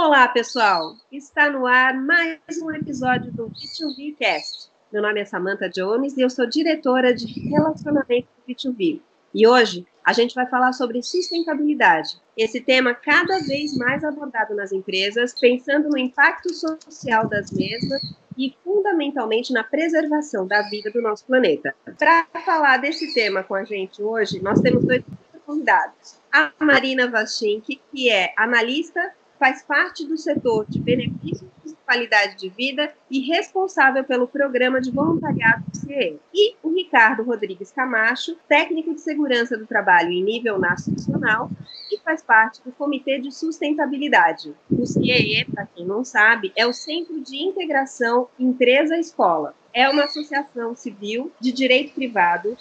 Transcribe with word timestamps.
Olá, 0.00 0.28
pessoal! 0.28 0.94
Está 1.10 1.50
no 1.50 1.66
ar 1.66 1.92
mais 1.92 2.38
um 2.62 2.70
episódio 2.70 3.32
do 3.32 3.50
B2B 3.50 4.14
Cast. 4.16 4.70
Meu 4.92 5.02
nome 5.02 5.20
é 5.20 5.24
Samantha 5.24 5.68
Jones 5.68 6.16
e 6.16 6.20
eu 6.20 6.30
sou 6.30 6.46
diretora 6.46 7.12
de 7.12 7.26
relacionamento 7.50 8.28
do 8.36 8.54
B2B. 8.54 9.00
E 9.34 9.44
hoje 9.44 9.84
a 10.04 10.12
gente 10.12 10.36
vai 10.36 10.46
falar 10.46 10.72
sobre 10.72 11.02
sustentabilidade. 11.02 12.16
Esse 12.36 12.60
tema 12.60 12.94
cada 12.94 13.40
vez 13.40 13.76
mais 13.76 14.04
abordado 14.04 14.54
nas 14.54 14.70
empresas, 14.70 15.34
pensando 15.36 15.88
no 15.88 15.98
impacto 15.98 16.54
social 16.54 17.28
das 17.28 17.50
mesmas 17.50 18.00
e 18.36 18.56
fundamentalmente 18.62 19.52
na 19.52 19.64
preservação 19.64 20.46
da 20.46 20.62
vida 20.62 20.92
do 20.92 21.02
nosso 21.02 21.24
planeta. 21.24 21.74
Para 21.98 22.24
falar 22.44 22.76
desse 22.76 23.12
tema 23.12 23.42
com 23.42 23.56
a 23.56 23.64
gente 23.64 24.00
hoje, 24.00 24.40
nós 24.40 24.60
temos 24.60 24.84
dois 24.84 25.02
convidados. 25.44 26.20
A 26.30 26.52
Marina 26.60 27.08
Vachink, 27.08 27.80
que 27.90 28.08
é 28.08 28.32
analista 28.36 29.12
faz 29.38 29.62
parte 29.62 30.04
do 30.04 30.16
setor 30.16 30.66
de 30.68 30.80
benefícios 30.80 31.48
de 31.64 31.74
qualidade 31.84 32.36
de 32.36 32.48
vida 32.48 32.92
e 33.10 33.20
responsável 33.20 34.04
pelo 34.04 34.26
programa 34.26 34.80
de 34.80 34.90
voluntariado 34.90 35.64
do 35.70 35.76
CIE. 35.76 36.18
E 36.34 36.56
o 36.62 36.70
Ricardo 36.70 37.22
Rodrigues 37.22 37.70
Camacho, 37.70 38.36
técnico 38.48 38.94
de 38.94 39.00
segurança 39.00 39.56
do 39.56 39.66
trabalho 39.66 40.10
em 40.10 40.22
nível 40.22 40.58
nacional 40.58 41.50
e 41.90 41.98
faz 42.00 42.22
parte 42.22 42.62
do 42.62 42.72
Comitê 42.72 43.18
de 43.18 43.32
Sustentabilidade. 43.32 44.54
O 44.70 44.84
CIE, 44.84 45.44
para 45.46 45.66
quem 45.66 45.86
não 45.86 46.04
sabe, 46.04 46.52
é 46.56 46.66
o 46.66 46.72
Centro 46.72 47.20
de 47.20 47.36
Integração 47.36 48.28
Empresa-Escola. 48.38 49.54
É 49.72 49.88
uma 49.88 50.04
associação 50.04 50.74
civil 50.74 51.30
de 51.40 51.52
direito 51.52 51.94
privado, 51.94 52.56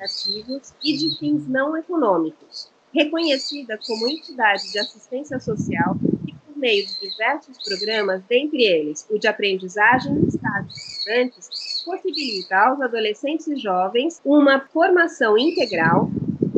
ativos 0.00 0.72
e 0.82 0.96
de 0.96 1.18
fins 1.18 1.46
não 1.46 1.76
econômicos 1.76 2.70
reconhecida 2.94 3.78
como 3.86 4.08
entidade 4.08 4.70
de 4.70 4.78
assistência 4.78 5.38
social 5.38 5.96
e 6.26 6.32
por 6.32 6.56
meio 6.56 6.86
de 6.86 7.00
diversos 7.00 7.56
programas, 7.64 8.22
dentre 8.28 8.62
eles 8.64 9.06
o 9.10 9.18
de 9.18 9.28
aprendizagem 9.28 10.14
no 10.14 10.28
estado 10.28 10.66
de 10.66 10.74
estudantes, 10.74 11.48
possibilita 11.84 12.56
aos 12.56 12.80
adolescentes 12.80 13.46
e 13.46 13.56
jovens 13.56 14.20
uma 14.24 14.60
formação 14.60 15.38
integral, 15.38 16.10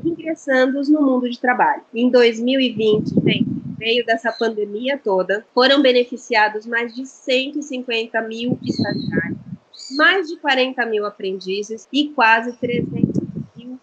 ingressando-os 0.04 0.88
no 0.88 1.02
mundo 1.02 1.28
de 1.28 1.38
trabalho. 1.38 1.82
Em 1.94 2.10
2020, 2.10 3.14
gente, 3.22 3.50
meio 3.78 4.04
dessa 4.04 4.32
pandemia 4.32 4.98
toda, 5.02 5.44
foram 5.54 5.80
beneficiados 5.80 6.66
mais 6.66 6.94
de 6.94 7.06
150 7.06 8.20
mil 8.22 8.58
estagiários, 8.62 9.38
mais 9.96 10.28
de 10.28 10.36
40 10.36 10.84
mil 10.86 11.06
aprendizes 11.06 11.88
e 11.92 12.08
quase 12.08 12.52
300 12.52 13.29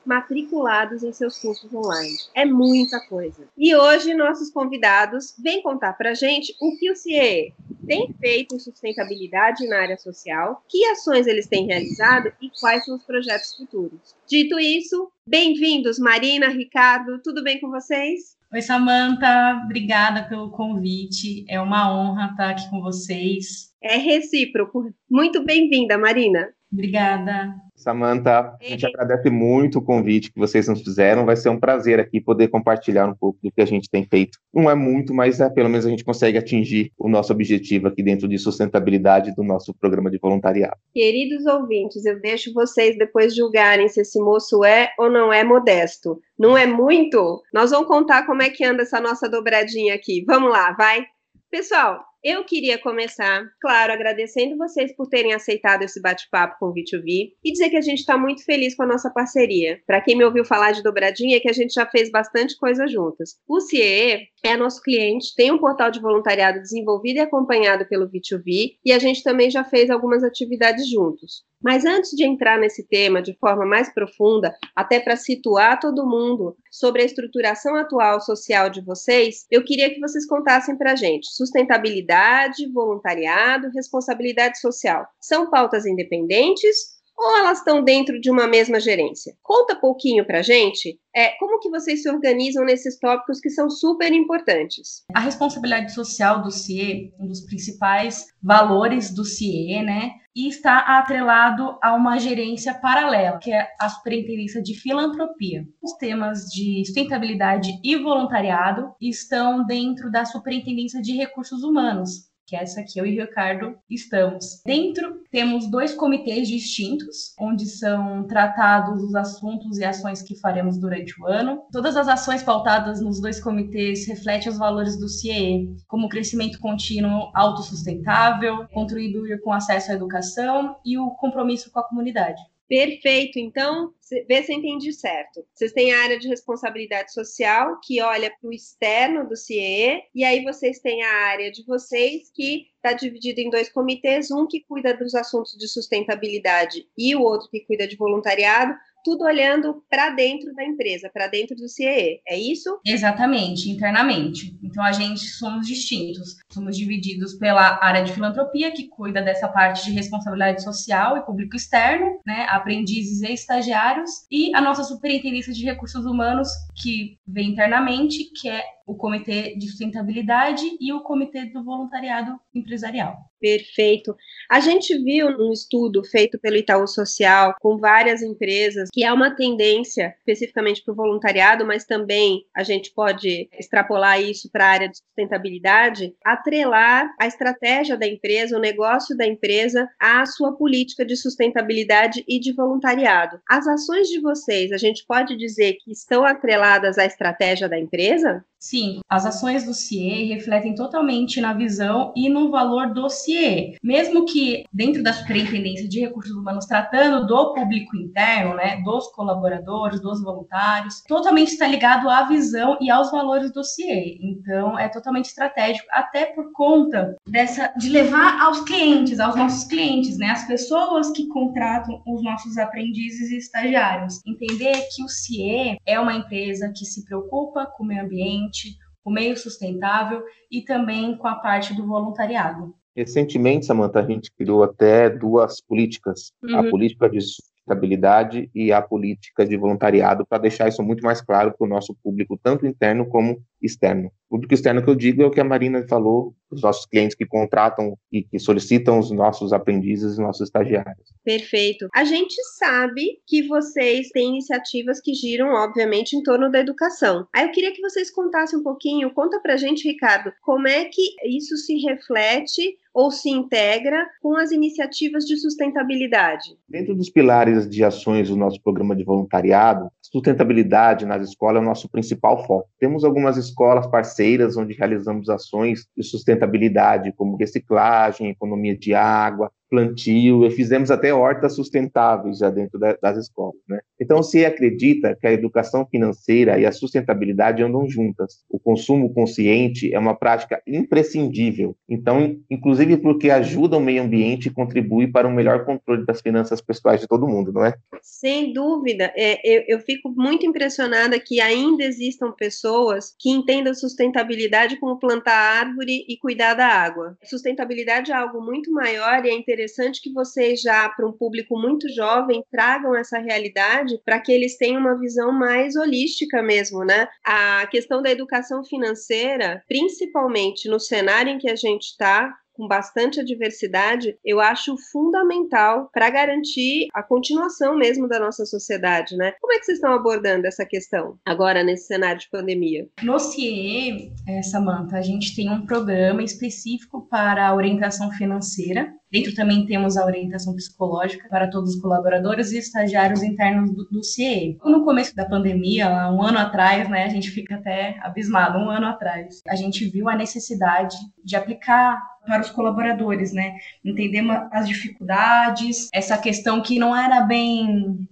matriculados 0.08 1.03
em 1.03 1.11
seus 1.11 1.38
cursos 1.38 1.72
online. 1.73 2.16
É 2.33 2.45
muita 2.45 3.00
coisa. 3.02 3.47
E 3.58 3.75
hoje 3.75 4.14
nossos 4.14 4.49
convidados 4.49 5.36
vêm 5.38 5.61
contar 5.61 5.94
para 5.94 6.14
gente 6.14 6.55
o 6.61 6.75
que 6.77 6.89
o 6.89 6.95
CIE 6.95 7.53
tem 7.86 8.14
feito 8.19 8.55
em 8.55 8.59
sustentabilidade 8.59 9.67
na 9.67 9.81
área 9.81 9.97
social, 9.97 10.64
que 10.67 10.83
ações 10.86 11.27
eles 11.27 11.47
têm 11.47 11.66
realizado 11.66 12.31
e 12.41 12.49
quais 12.59 12.86
são 12.86 12.95
os 12.95 13.03
projetos 13.03 13.55
futuros. 13.55 14.16
Dito 14.27 14.59
isso, 14.59 15.11
bem-vindos, 15.25 15.99
Marina, 15.99 16.49
Ricardo, 16.49 17.21
tudo 17.21 17.44
bem 17.44 17.59
com 17.59 17.69
vocês? 17.69 18.38
Oi, 18.53 18.61
Samanta, 18.61 19.61
obrigada 19.66 20.23
pelo 20.23 20.49
convite. 20.52 21.45
É 21.49 21.59
uma 21.59 21.94
honra 21.94 22.30
estar 22.31 22.49
aqui 22.52 22.69
com 22.69 22.81
vocês. 22.81 23.73
É 23.81 23.97
recíproco. 23.97 24.89
Muito 25.09 25.44
bem-vinda, 25.44 25.97
Marina. 25.97 26.49
Obrigada. 26.78 27.56
Samanta, 27.75 28.56
a 28.59 28.64
gente 28.64 28.86
agradece 28.86 29.31
muito 29.31 29.80
o 29.80 29.81
convite 29.81 30.31
que 30.31 30.39
vocês 30.39 30.67
nos 30.67 30.83
fizeram. 30.83 31.25
Vai 31.25 31.36
ser 31.36 31.50
um 31.50 31.59
prazer 31.59 32.00
aqui 32.00 32.22
poder 32.22 32.50
compartilhar 32.50 33.08
um 33.08 33.16
pouco 33.16 33.39
do 33.42 33.52
que 33.52 33.61
a 33.61 33.66
gente 33.66 33.89
tem 33.89 34.06
feito. 34.06 34.38
Não 34.54 34.70
é 34.70 34.76
muito, 34.76 35.11
mas 35.11 35.39
é, 35.39 35.49
pelo 35.49 35.70
menos 35.70 35.88
a 35.88 35.89
gente 35.89 36.04
consegue 36.04 36.38
atingir 36.38 36.92
o 36.98 37.10
nosso 37.10 37.33
objetivo 37.33 37.88
aqui 37.88 38.04
dentro 38.04 38.27
de 38.27 38.38
sustentabilidade 38.38 39.33
do 39.33 39.43
nosso 39.43 39.73
programa 39.73 40.11
de 40.11 40.20
voluntariado. 40.20 40.77
Queridos 40.93 41.48
ouvintes, 41.48 42.05
eu 42.05 42.20
deixo 42.21 42.54
vocês 42.54 42.95
depois 42.95 43.36
julgarem 43.36 43.88
se 43.89 44.02
esse 44.02 44.20
moço 44.20 44.64
é 44.64 44.92
ou 44.99 45.09
não 45.09 45.33
é 45.33 45.44
modesto. 45.44 46.20
Não 46.38 46.55
é 46.55 46.67
muito? 46.67 47.42
Nós 47.52 47.71
vamos 47.71 47.88
contar 47.88 48.27
como 48.27 48.44
é 48.44 48.49
que 48.49 48.64
anda 48.64 48.83
essa 48.83 49.02
nossa 49.02 49.27
dobradinha 49.27 49.95
aqui. 49.95 50.23
Vamos 50.27 50.52
lá, 50.52 50.73
vai? 50.73 51.05
Pessoal, 51.49 52.04
eu 52.27 52.43
queria 52.43 52.77
começar, 52.77 53.49
claro, 53.61 53.93
agradecendo 53.93 54.58
vocês 54.58 54.93
por 54.93 55.08
terem 55.08 55.33
aceitado 55.33 55.83
esse 55.83 56.02
bate-papo 56.02 56.58
com 56.60 56.65
o 56.65 56.73
V2V 56.73 57.32
e 57.42 57.52
dizer 57.54 57.70
que 57.70 57.77
a 57.77 57.82
gente 57.82 57.99
está 57.99 58.17
muito 58.17 58.43
feliz 58.43 58.76
com 58.76 58.83
a 58.83 58.86
nossa 58.86 59.10
parceria. 59.10 59.80
Para 59.88 60.02
quem 60.02 60.14
me 60.14 60.26
ouviu 60.26 60.43
falar 60.43 60.73
de 60.73 60.83
dobradinha, 60.83 61.38
é 61.38 61.39
que 61.39 61.49
a 61.49 61.54
gente 61.54 61.73
já 61.73 61.86
fez 61.86 62.11
bastante 62.11 62.58
coisa 62.58 62.86
juntas. 62.86 63.38
O 63.48 63.61
CIE 63.61 64.27
é 64.43 64.58
nosso 64.58 64.82
cliente, 64.82 65.33
tem 65.38 65.54
um 65.54 65.58
portal 65.58 65.89
de 65.89 66.02
voluntariado 66.02 66.60
desenvolvido 66.60 67.15
e 67.15 67.21
acompanhado 67.21 67.88
pelo 67.88 68.10
V2V 68.10 68.73
e 68.83 68.92
a 68.92 68.99
gente 68.99 69.23
também 69.23 69.49
já 69.49 69.64
fez 69.64 69.89
algumas 69.89 70.21
atividades 70.21 70.89
juntos. 70.89 71.46
Mas 71.64 71.86
antes 71.86 72.12
de 72.12 72.26
entrar 72.26 72.60
nesse 72.60 72.88
tema 72.88 73.22
de 73.22 73.36
forma 73.40 73.66
mais 73.66 73.94
profunda, 73.94 74.56
até 74.76 75.00
para 75.00 75.16
situar 75.16 75.80
todo 75.80 76.08
mundo 76.08 76.56
sobre 76.72 77.02
a 77.02 77.06
estruturação 77.06 77.76
atual 77.76 78.22
social 78.22 78.70
de 78.70 78.82
vocês, 78.82 79.45
eu 79.50 79.64
queria 79.64 79.94
que 79.94 80.00
vocês 80.00 80.26
contassem 80.26 80.78
para 80.78 80.94
a 80.94 80.95
gente 80.95 81.28
sustentabilidade, 81.28 82.72
voluntariado, 82.72 83.72
responsabilidade 83.73 84.60
social. 84.60 85.06
São 85.20 85.50
pautas 85.50 85.86
independentes 85.86 86.98
ou 87.18 87.36
elas 87.36 87.58
estão 87.58 87.84
dentro 87.84 88.22
de 88.22 88.30
uma 88.30 88.48
mesma 88.48 88.80
gerência? 88.80 89.36
Conta 89.42 89.76
pouquinho 89.76 90.26
para 90.26 90.44
gente 90.44 91.00
é, 91.16 91.30
como 91.39 91.60
que 91.60 91.70
vocês 91.70 92.04
se 92.04 92.10
organizam 92.10 92.64
nesses 92.64 93.00
tópicos 93.00 93.39
que 93.39 93.50
são 93.50 93.72
super 93.72 94.14
importantes. 94.14 95.04
A 95.16 95.20
responsabilidade 95.20 95.92
social 95.92 96.44
do 96.44 96.52
CIE, 96.52 97.12
um 97.20 97.28
dos 97.28 97.42
principais 97.42 98.28
valores 98.42 99.10
do 99.10 99.26
CIE, 99.26 99.82
né, 99.82 100.12
e 100.37 100.48
está 100.48 100.99
atrelado 100.99 101.80
a 101.81 101.95
uma 101.95 102.20
gerência 102.20 102.71
paralela, 102.75 103.39
que 103.39 103.52
é 103.52 103.70
a 103.81 103.89
Superintendência 103.89 104.61
de 104.61 104.75
Filantropia. 104.75 105.67
Os 105.81 105.93
temas 105.93 106.45
de 106.45 106.83
sustentabilidade 106.86 107.71
e 107.83 107.95
voluntariado 107.95 108.93
estão 109.02 109.65
dentro 109.65 110.11
da 110.11 110.26
Superintendência 110.26 111.02
de 111.02 111.14
Recursos 111.14 111.64
Humanos, 111.64 112.27
que 112.47 112.55
é 112.55 112.63
essa 112.63 112.80
aqui 112.80 112.97
eu 112.97 113.05
e 113.05 113.19
Ricardo 113.19 113.77
estamos. 113.89 114.61
Dentro 114.65 115.21
temos 115.30 115.69
dois 115.69 115.93
comitês 115.93 116.47
distintos, 116.47 117.35
onde 117.37 117.65
são 117.65 118.25
tratados 118.25 119.03
os 119.03 119.13
assuntos 119.13 119.77
e 119.77 119.83
ações 119.83 120.21
que 120.21 120.39
faremos 120.39 120.77
durante 120.77 121.21
o 121.21 121.27
ano. 121.27 121.63
Todas 121.73 121.97
as 121.97 122.08
ações 122.08 122.41
pautadas 122.41 123.02
nos 123.02 123.19
dois 123.19 123.41
comitês 123.41 124.08
refletem 124.08 124.49
os 124.49 124.58
valores 124.58 124.97
do 124.97 125.09
CIE, 125.09 125.75
como 125.87 126.08
crescimento 126.08 126.58
contínuo 126.59 127.30
autossustentável, 127.35 128.65
contribuir 128.69 129.41
com 129.41 129.51
acesso 129.51 129.91
à 129.91 129.95
educação 129.95 130.77
e 130.85 130.97
o 130.97 131.12
compromisso 131.12 131.69
com 131.69 131.79
a 131.79 131.88
comunidade. 131.88 132.41
Perfeito. 132.68 133.39
Então, 133.39 133.94
vê 134.28 134.44
se 134.44 134.51
eu 134.51 134.57
entendi 134.57 134.92
certo. 134.92 135.45
Vocês 135.54 135.72
têm 135.72 135.94
a 135.94 136.04
área 136.04 136.19
de 136.19 136.28
responsabilidade 136.28 137.13
social, 137.13 137.80
que 137.81 138.01
olha 138.01 138.30
para 138.30 138.50
o 138.50 138.54
externo 138.54 139.28
do 139.28 139.38
CIE, 139.38 140.04
e 140.13 140.24
aí 140.25 140.44
vocês 140.44 140.80
têm 140.80 141.01
a 141.01 141.13
área 141.27 141.50
de 141.50 141.63
vocês, 141.66 142.30
que 142.33 142.68
está 142.75 142.92
dividida 142.92 143.39
em 143.39 143.50
dois 143.50 143.69
comitês, 143.69 144.31
um 144.31 144.45
que 144.45 144.66
cuida 144.68 144.94
dos 144.94 145.16
assuntos 145.16 145.57
de 145.57 145.68
sustentabilidade 145.68 146.86
e 146.98 147.16
o 147.16 147.22
outro 147.22 147.50
que 147.50 147.62
cuida 147.62 147.88
de 147.88 147.95
voluntariado, 147.95 148.74
tudo 149.07 149.24
olhando 149.24 149.81
para 149.90 150.10
dentro 150.10 150.54
da 150.54 150.66
empresa, 150.66 151.10
para 151.13 151.28
dentro 151.28 151.56
do 151.56 151.69
CIE. 151.69 152.19
É 152.28 152.38
isso? 152.38 152.78
Exatamente, 152.86 153.69
internamente. 153.69 154.54
Então 154.62 154.84
a 154.84 154.92
gente 154.92 155.22
somos 155.22 155.66
distintos. 155.66 156.36
Somos 156.51 156.75
divididos 156.75 157.36
pela 157.36 157.80
área 157.81 158.04
de 158.04 158.12
filantropia, 158.12 158.69
que 158.69 158.90
cuida 158.90 159.22
dessa 159.22 159.48
parte 159.48 159.86
de 159.86 159.92
responsabilidade 159.92 160.62
social 160.62 161.16
e 161.16 161.25
público 161.25 161.56
externo, 161.56 162.19
né, 162.25 162.48
aprendizes 162.50 163.21
e 163.21 163.31
estagiários, 163.31 164.12
e 164.30 164.54
a 164.54 164.59
nossa 164.59 164.83
superintendência 164.83 165.53
de 165.53 165.63
recursos 165.63 166.06
humanos, 166.06 166.50
que 166.75 167.18
vem 167.25 167.51
internamente, 167.51 168.30
que 168.36 168.50
é 168.50 168.62
o 168.88 168.95
Comitê 168.95 169.54
de 169.57 169.68
Sustentabilidade 169.68 170.66
e 170.80 170.94
o 170.94 171.01
Comitê 171.01 171.45
do 171.45 171.62
Voluntariado 171.62 172.39
Empresarial. 172.56 173.18
Perfeito. 173.39 174.16
A 174.50 174.60
gente 174.60 174.98
viu 174.98 175.28
um 175.28 175.51
estudo 175.51 176.04
feito 176.04 176.39
pelo 176.39 176.56
Itaú 176.56 176.88
Social 176.88 177.54
com 177.62 177.78
várias 177.78 178.24
empresas 178.24 178.89
que 178.92 179.04
há 179.04 179.13
uma 179.13 179.36
tendência, 179.36 180.16
especificamente 180.18 180.84
para 180.84 180.92
o 180.92 180.95
voluntariado, 180.95 181.63
mas 181.63 181.86
também 181.86 182.45
a 182.56 182.63
gente 182.63 182.92
pode 182.95 183.48
extrapolar 183.60 184.19
isso 184.19 184.50
para 184.51 184.66
a 184.66 184.69
área 184.69 184.89
de 184.89 184.98
sustentabilidade, 184.98 186.16
atrelar 186.25 187.13
a 187.19 187.28
estratégia 187.28 187.95
da 187.95 188.07
empresa, 188.07 188.57
o 188.57 188.62
negócio 188.62 189.16
da 189.16 189.28
empresa, 189.28 189.88
à 190.00 190.25
sua 190.25 190.56
política 190.56 191.06
de 191.06 191.16
sustentabilidade 191.16 192.24
e 192.28 192.39
de 192.39 192.54
voluntariado. 192.54 193.39
As 193.48 193.68
ações 193.68 194.07
de 194.07 194.19
vocês, 194.19 194.72
a 194.72 194.78
gente 194.78 195.06
pode 195.06 195.38
dizer 195.38 195.78
que 195.84 195.92
estão 195.92 196.25
atreladas 196.25 196.98
à 196.98 197.06
estratégia 197.06 197.69
da 197.69 197.78
empresa? 197.78 198.44
Sim 198.60 198.76
Sim, 198.77 199.00
as 199.09 199.25
ações 199.25 199.65
do 199.65 199.74
CIE 199.74 200.25
refletem 200.25 200.75
totalmente 200.75 201.41
na 201.41 201.51
visão 201.51 202.13
e 202.15 202.29
no 202.29 202.51
valor 202.51 202.94
do 202.94 203.09
CIE. 203.09 203.75
Mesmo 203.81 204.24
que 204.25 204.65
dentro 204.71 205.01
da 205.01 205.13
Superintendência 205.13 205.89
de 205.89 206.01
Recursos 206.01 206.31
Humanos, 206.31 206.68
tratando 206.68 207.25
do 207.25 207.56
público 207.56 207.97
interno, 207.97 208.53
né, 208.53 208.79
dos 208.83 209.07
colaboradores, 209.07 210.00
dos 210.00 210.21
voluntários, 210.21 211.01
totalmente 211.07 211.53
está 211.53 211.65
ligado 211.65 212.07
à 212.07 212.27
visão 212.27 212.77
e 212.79 212.91
aos 212.91 213.09
valores 213.09 213.51
do 213.51 213.63
CIE. 213.63 214.19
Então, 214.21 214.77
é 214.77 214.88
totalmente 214.88 215.25
estratégico, 215.25 215.88
até 215.91 216.27
por 216.27 216.51
conta 216.51 217.15
dessa 217.27 217.74
de 217.79 217.89
levar 217.89 218.39
aos 218.44 218.62
clientes, 218.62 219.19
aos 219.19 219.35
nossos 219.35 219.63
clientes, 219.63 220.19
né, 220.19 220.27
as 220.29 220.45
pessoas 220.45 221.09
que 221.09 221.27
contratam 221.29 222.00
os 222.06 222.24
nossos 222.24 222.59
aprendizes 222.59 223.31
e 223.31 223.38
estagiários, 223.38 224.21
entender 224.24 224.88
que 224.95 225.03
o 225.03 225.09
CIE 225.09 225.79
é 225.83 226.00
uma 226.00 226.13
empresa 226.13 226.71
que 226.75 226.85
se 226.85 227.03
preocupa 227.03 227.65
com 227.65 227.83
o 227.83 227.88
meio 227.88 228.03
ambiente, 228.03 228.66
o 229.07 229.09
meio 229.09 229.38
sustentável 229.38 230.21
e 230.51 230.62
também 230.62 231.15
com 231.15 231.30
a 231.30 231.36
parte 231.36 231.74
do 231.74 231.88
voluntariado. 231.88 232.75
Recentemente, 232.94 233.65
Samantha, 233.65 234.00
a 234.01 234.06
gente 234.06 234.30
criou 234.33 234.63
até 234.63 235.09
duas 235.09 235.62
políticas: 235.62 236.33
uhum. 236.44 236.57
a 236.57 236.69
política 236.69 237.09
de 237.09 237.19
sustentabilidade 237.67 238.49
e 238.55 238.71
a 238.71 238.81
política 238.81 239.45
de 239.45 239.57
voluntariado, 239.57 240.25
para 240.25 240.39
deixar 240.39 240.67
isso 240.67 240.81
muito 240.81 241.03
mais 241.03 241.21
claro 241.21 241.53
para 241.57 241.65
o 241.65 241.69
nosso 241.69 241.93
público, 242.01 242.39
tanto 242.41 242.65
interno 242.65 243.05
como 243.07 243.41
externo. 243.61 244.11
O 244.29 244.35
público 244.35 244.53
externo 244.53 244.83
que 244.83 244.89
eu 244.89 244.95
digo 244.95 245.23
é 245.23 245.25
o 245.25 245.31
que 245.31 245.39
a 245.39 245.43
Marina 245.43 245.85
falou, 245.87 246.33
os 246.51 246.61
nossos 246.61 246.85
clientes 246.85 247.15
que 247.15 247.25
contratam 247.25 247.97
e 248.11 248.23
que 248.23 248.39
solicitam 248.39 248.99
os 248.99 249.09
nossos 249.11 249.53
aprendizes 249.53 250.17
e 250.17 250.21
nossos 250.21 250.47
estagiários. 250.47 251.13
Perfeito. 251.23 251.87
A 251.95 252.03
gente 252.03 252.35
sabe 252.57 253.19
que 253.25 253.47
vocês 253.47 254.09
têm 254.09 254.29
iniciativas 254.29 254.99
que 255.01 255.13
giram, 255.13 255.49
obviamente, 255.53 256.15
em 256.15 256.23
torno 256.23 256.51
da 256.51 256.59
educação. 256.59 257.25
Aí 257.33 257.45
eu 257.45 257.51
queria 257.51 257.73
que 257.73 257.81
vocês 257.81 258.11
contassem 258.11 258.59
um 258.59 258.63
pouquinho, 258.63 259.13
conta 259.13 259.39
pra 259.39 259.57
gente, 259.57 259.87
Ricardo, 259.87 260.31
como 260.41 260.67
é 260.67 260.85
que 260.85 261.15
isso 261.25 261.55
se 261.57 261.77
reflete 261.77 262.77
ou 262.97 263.11
se 263.11 263.29
integra 263.29 264.09
com 264.23 264.35
as 264.35 264.51
iniciativas 264.51 265.23
de 265.23 265.38
sustentabilidade? 265.38 266.57
Dentro 266.67 266.95
dos 266.95 267.11
pilares 267.11 267.69
de 267.69 267.83
ações 267.83 268.27
do 268.27 268.35
nosso 268.35 268.59
programa 268.59 268.95
de 268.95 269.03
voluntariado, 269.03 269.91
sustentabilidade 270.01 271.05
nas 271.05 271.21
escolas 271.29 271.61
é 271.61 271.63
o 271.63 271.69
nosso 271.69 271.88
principal 271.88 272.44
foco. 272.47 272.67
Temos 272.79 273.03
algumas 273.03 273.38
escolas 273.38 273.85
parceiras 273.85 274.57
onde 274.57 274.73
realizamos 274.73 275.29
ações 275.29 275.85
de 275.95 276.03
sustentabilidade, 276.03 277.13
como 277.15 277.38
reciclagem, 277.38 278.31
economia 278.31 278.75
de 278.75 278.95
água, 278.95 279.51
plantio 279.69 280.49
fizemos 280.51 280.89
até 280.91 281.13
hortas 281.13 281.55
sustentáveis 281.55 282.39
já 282.39 282.49
dentro 282.49 282.79
da, 282.79 282.97
das 283.01 283.17
escolas, 283.17 283.55
né? 283.67 283.79
Então, 283.99 284.21
se 284.21 284.45
acredita 284.45 285.17
que 285.19 285.25
a 285.25 285.31
educação 285.31 285.85
financeira 285.85 286.59
e 286.59 286.65
a 286.65 286.71
sustentabilidade 286.71 287.63
andam 287.63 287.89
juntas. 287.89 288.43
O 288.49 288.59
consumo 288.59 289.11
consciente 289.13 289.93
é 289.93 289.97
uma 289.97 290.15
prática 290.15 290.61
imprescindível. 290.67 291.75
Então, 291.89 292.37
inclusive 292.49 292.97
porque 292.97 293.29
ajuda 293.29 293.77
o 293.77 293.81
meio 293.81 294.03
ambiente 294.03 294.47
e 294.47 294.53
contribui 294.53 295.07
para 295.07 295.27
um 295.27 295.33
melhor 295.33 295.65
controle 295.65 296.05
das 296.05 296.21
finanças 296.21 296.61
pessoais 296.61 297.01
de 297.01 297.07
todo 297.07 297.27
mundo, 297.27 297.51
não 297.51 297.65
é? 297.65 297.73
Sem 298.01 298.53
dúvida. 298.53 299.11
É, 299.15 299.39
eu, 299.43 299.63
eu 299.67 299.79
fico 299.79 300.13
muito 300.15 300.45
impressionada 300.45 301.19
que 301.19 301.41
ainda 301.41 301.83
existam 301.83 302.31
pessoas 302.31 303.15
que 303.19 303.29
entendam 303.29 303.73
sustentabilidade 303.73 304.79
como 304.79 304.99
plantar 304.99 305.65
árvore 305.65 306.05
e 306.07 306.17
cuidar 306.17 306.53
da 306.53 306.67
água. 306.67 307.17
Sustentabilidade 307.23 308.11
é 308.11 308.15
algo 308.15 308.41
muito 308.41 308.71
maior 308.71 309.25
e 309.25 309.29
é 309.29 309.33
interessante 309.33 309.56
interessante 309.57 310.01
que 310.01 310.13
vocês 310.13 310.62
já, 310.62 310.88
para 310.88 311.07
um 311.07 311.12
público 311.12 311.59
muito 311.59 311.89
jovem, 311.92 312.44
tragam 312.51 312.95
essa 312.95 313.18
realidade 313.18 314.00
para 314.06 314.19
que 314.19 314.31
eles 314.31 314.56
tenham 314.56 314.80
uma 314.80 315.00
visão 315.00 315.31
mais 315.31 315.75
holística 315.75 316.44
mesmo, 316.44 316.86
né? 316.86 317.07
A 317.24 317.65
questão 317.68 318.01
da 318.01 318.12
educação 318.12 318.63
financeira, 318.63 319.63
principalmente 319.68 320.69
no 320.69 320.80
cenário 320.80 321.31
em 321.31 321.39
que 321.39 321.50
a 321.50 321.56
gente 321.56 321.88
está, 321.88 322.31
com 322.57 322.68
bastante 322.68 323.21
adversidade, 323.21 324.18
eu 324.25 324.42
acho 324.42 324.75
fundamental 324.92 325.89
para 325.94 326.09
garantir 326.09 326.88
a 326.94 327.04
continuação 327.04 327.77
mesmo 327.77 328.07
da 328.07 328.19
nossa 328.19 328.45
sociedade, 328.45 329.15
né? 329.15 329.33
Como 329.39 329.54
é 329.54 329.59
que 329.59 329.65
vocês 329.65 329.77
estão 329.77 329.94
abordando 329.94 330.48
essa 330.48 330.65
questão 330.65 331.18
agora 331.24 331.63
nesse 331.63 331.86
cenário 331.86 332.19
de 332.19 332.30
pandemia? 332.30 332.88
No 333.04 333.19
CIE, 333.19 334.12
é, 334.27 334.42
Samantha, 334.42 334.98
a 334.98 335.01
gente 335.01 335.36
tem 335.36 335.50
um 335.50 335.65
programa 335.65 336.24
específico 336.24 337.07
para 337.07 337.48
a 337.48 337.56
orientação 337.56 338.12
financeira. 338.12 338.92
Dentro 339.10 339.33
também 339.33 339.65
temos 339.65 339.95
a 339.95 340.06
orientação 340.06 340.53
psicológica 340.53 341.30
para 341.30 341.50
todos 341.50 341.75
os 341.75 341.81
colaboradores 341.81 342.51
e 342.51 342.57
estagiários 342.57 343.24
internos 343.24 343.71
do, 343.71 343.86
do 343.86 344.03
CIE. 344.03 344.57
No 344.65 344.83
começo 344.83 345.15
da 345.15 345.25
pandemia, 345.25 345.88
um 346.10 346.21
ano 346.21 346.39
atrás, 346.39 346.89
né, 346.89 347.06
a 347.06 347.10
gente 347.10 347.30
fica 347.30 347.56
até 347.56 347.98
abismado, 348.01 348.57
um 348.57 348.69
ano 348.69 348.88
atrás, 348.88 349.42
a 349.48 349.56
gente 349.56 349.88
viu 349.89 350.10
a 350.10 350.15
necessidade 350.15 350.98
de 351.24 351.36
aplicar 351.36 352.01
para 352.27 352.41
os 352.41 352.51
colaboradores, 352.51 353.31
né? 353.31 353.56
Entender 353.83 354.24
as 354.51 354.68
dificuldades, 354.68 355.88
essa 355.94 356.18
questão 356.18 356.62
que 356.62 356.77
não 356.77 356.95
era 356.95 357.21
bem 357.21 358.07